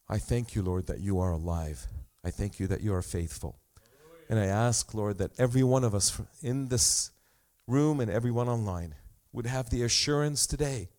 I 0.08 0.20
thank 0.20 0.56
you, 0.56 0.62
Lord, 0.62 0.88
that 0.88 1.00
you 1.00 1.20
are 1.20 1.32
alive. 1.32 1.88
I 2.24 2.30
thank 2.30 2.60
you 2.60 2.68
that 2.68 2.82
you 2.82 2.94
are 2.94 3.02
faithful. 3.02 3.58
And 4.30 4.40
I 4.40 4.46
ask, 4.46 4.94
Lord, 4.94 5.18
that 5.18 5.32
every 5.40 5.64
one 5.64 5.84
of 5.84 5.94
us 5.94 6.20
in 6.42 6.70
this 6.70 7.12
room 7.68 8.00
and 8.00 8.10
everyone 8.10 8.48
online 8.48 8.96
would 9.34 9.46
have 9.46 9.70
the 9.70 9.84
assurance 9.84 10.48
today 10.48 10.90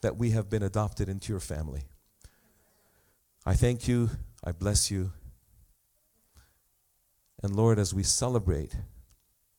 that 0.00 0.16
we 0.16 0.30
have 0.30 0.50
been 0.50 0.62
adopted 0.62 1.08
into 1.08 1.32
your 1.32 1.40
family. 1.40 1.82
I 3.46 3.54
thank 3.54 3.88
you. 3.88 4.10
I 4.44 4.52
bless 4.52 4.90
you. 4.90 5.12
And 7.42 7.56
Lord, 7.56 7.78
as 7.78 7.92
we 7.94 8.02
celebrate, 8.02 8.74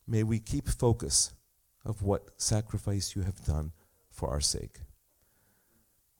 may 0.08 0.24
we 0.24 0.40
keep 0.40 0.68
focus 0.68 1.34
of 1.86 2.02
what 2.02 2.30
sacrifice 2.38 3.16
you 3.16 3.24
have 3.24 3.44
done 3.46 3.72
for 4.10 4.30
our 4.30 4.42
sake. 4.42 4.80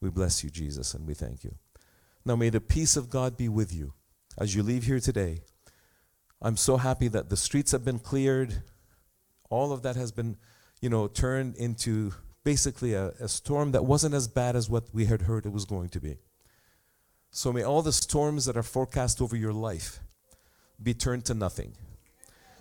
We 0.02 0.10
bless 0.10 0.44
you, 0.44 0.50
Jesus, 0.50 0.94
and 0.94 1.08
we 1.08 1.14
thank 1.14 1.44
you. 1.44 1.56
Now 2.26 2.36
may 2.36 2.50
the 2.50 2.62
peace 2.62 2.98
of 2.98 3.10
God 3.10 3.38
be 3.38 3.50
with 3.50 3.74
you 3.74 3.94
as 4.38 4.56
you 4.56 4.64
leave 4.64 4.84
here 4.84 5.00
today. 5.00 5.42
I'm 6.42 6.58
so 6.58 6.78
happy 6.78 7.08
that 7.08 7.30
the 7.30 7.38
streets 7.38 7.72
have 7.72 7.86
been 7.86 8.00
cleared. 8.00 8.64
All 9.50 9.72
of 9.72 9.82
that 9.84 9.96
has 9.96 10.12
been, 10.12 10.38
you 10.82 10.90
know, 10.90 11.08
turned 11.08 11.56
into 11.56 12.14
basically 12.44 12.94
a, 12.94 13.10
a 13.20 13.30
storm 13.30 13.72
that 13.72 13.86
wasn't 13.86 14.14
as 14.14 14.28
bad 14.28 14.56
as 14.56 14.70
what 14.70 14.94
we 14.94 15.06
had 15.06 15.22
heard 15.22 15.46
it 15.46 15.54
was 15.54 15.66
going 15.66 15.90
to 15.90 16.02
be. 16.02 16.18
So 17.32 17.54
may 17.54 17.64
all 17.64 17.82
the 17.82 17.94
storms 17.94 18.46
that 18.46 18.58
are 18.58 18.64
forecast 18.64 19.22
over 19.22 19.36
your 19.36 19.54
life 19.54 20.00
be 20.82 20.94
turned 20.94 21.26
to 21.26 21.34
nothing. 21.34 21.74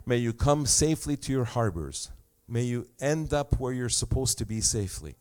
May 0.04 0.16
you 0.16 0.32
come 0.32 0.66
safely 0.66 1.16
to 1.16 1.32
your 1.32 1.44
harbors. 1.44 2.10
May 2.48 2.62
you 2.62 2.88
end 3.00 3.32
up 3.32 3.58
where 3.58 3.72
you're 3.72 3.88
supposed 3.88 4.38
to 4.38 4.46
be 4.46 4.60
safely. 4.60 5.14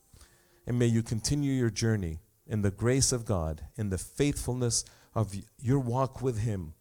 And 0.65 0.77
may 0.77 0.87
you 0.87 1.03
continue 1.03 1.53
your 1.53 1.69
journey 1.69 2.19
in 2.47 2.61
the 2.61 2.71
grace 2.71 3.11
of 3.11 3.25
God, 3.25 3.61
in 3.77 3.89
the 3.89 3.97
faithfulness 3.97 4.83
of 5.15 5.33
your 5.59 5.79
walk 5.79 6.21
with 6.21 6.39
Him, 6.39 6.73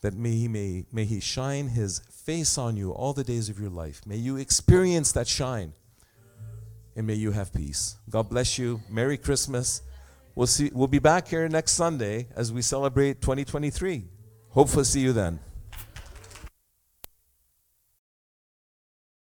that 0.00 0.14
may 0.14 0.32
He 0.32 0.48
may, 0.48 0.84
may 0.92 1.04
He 1.04 1.20
shine 1.20 1.68
His 1.68 2.00
face 2.10 2.58
on 2.58 2.76
you 2.76 2.92
all 2.92 3.12
the 3.12 3.24
days 3.24 3.48
of 3.48 3.58
your 3.58 3.70
life. 3.70 4.00
May 4.06 4.16
you 4.16 4.36
experience 4.36 5.12
that 5.12 5.26
shine, 5.26 5.72
and 6.96 7.06
may 7.06 7.14
you 7.14 7.32
have 7.32 7.52
peace. 7.52 7.96
God 8.10 8.28
bless 8.28 8.58
you. 8.58 8.80
Merry 8.90 9.16
Christmas. 9.16 9.82
We'll 10.34 10.46
see. 10.46 10.70
We'll 10.72 10.86
be 10.86 10.98
back 10.98 11.28
here 11.28 11.48
next 11.48 11.72
Sunday 11.72 12.28
as 12.36 12.52
we 12.52 12.62
celebrate 12.62 13.20
2023. 13.20 14.04
Hopefully, 14.50 14.84
see 14.84 15.00
you 15.00 15.12
then. 15.12 15.40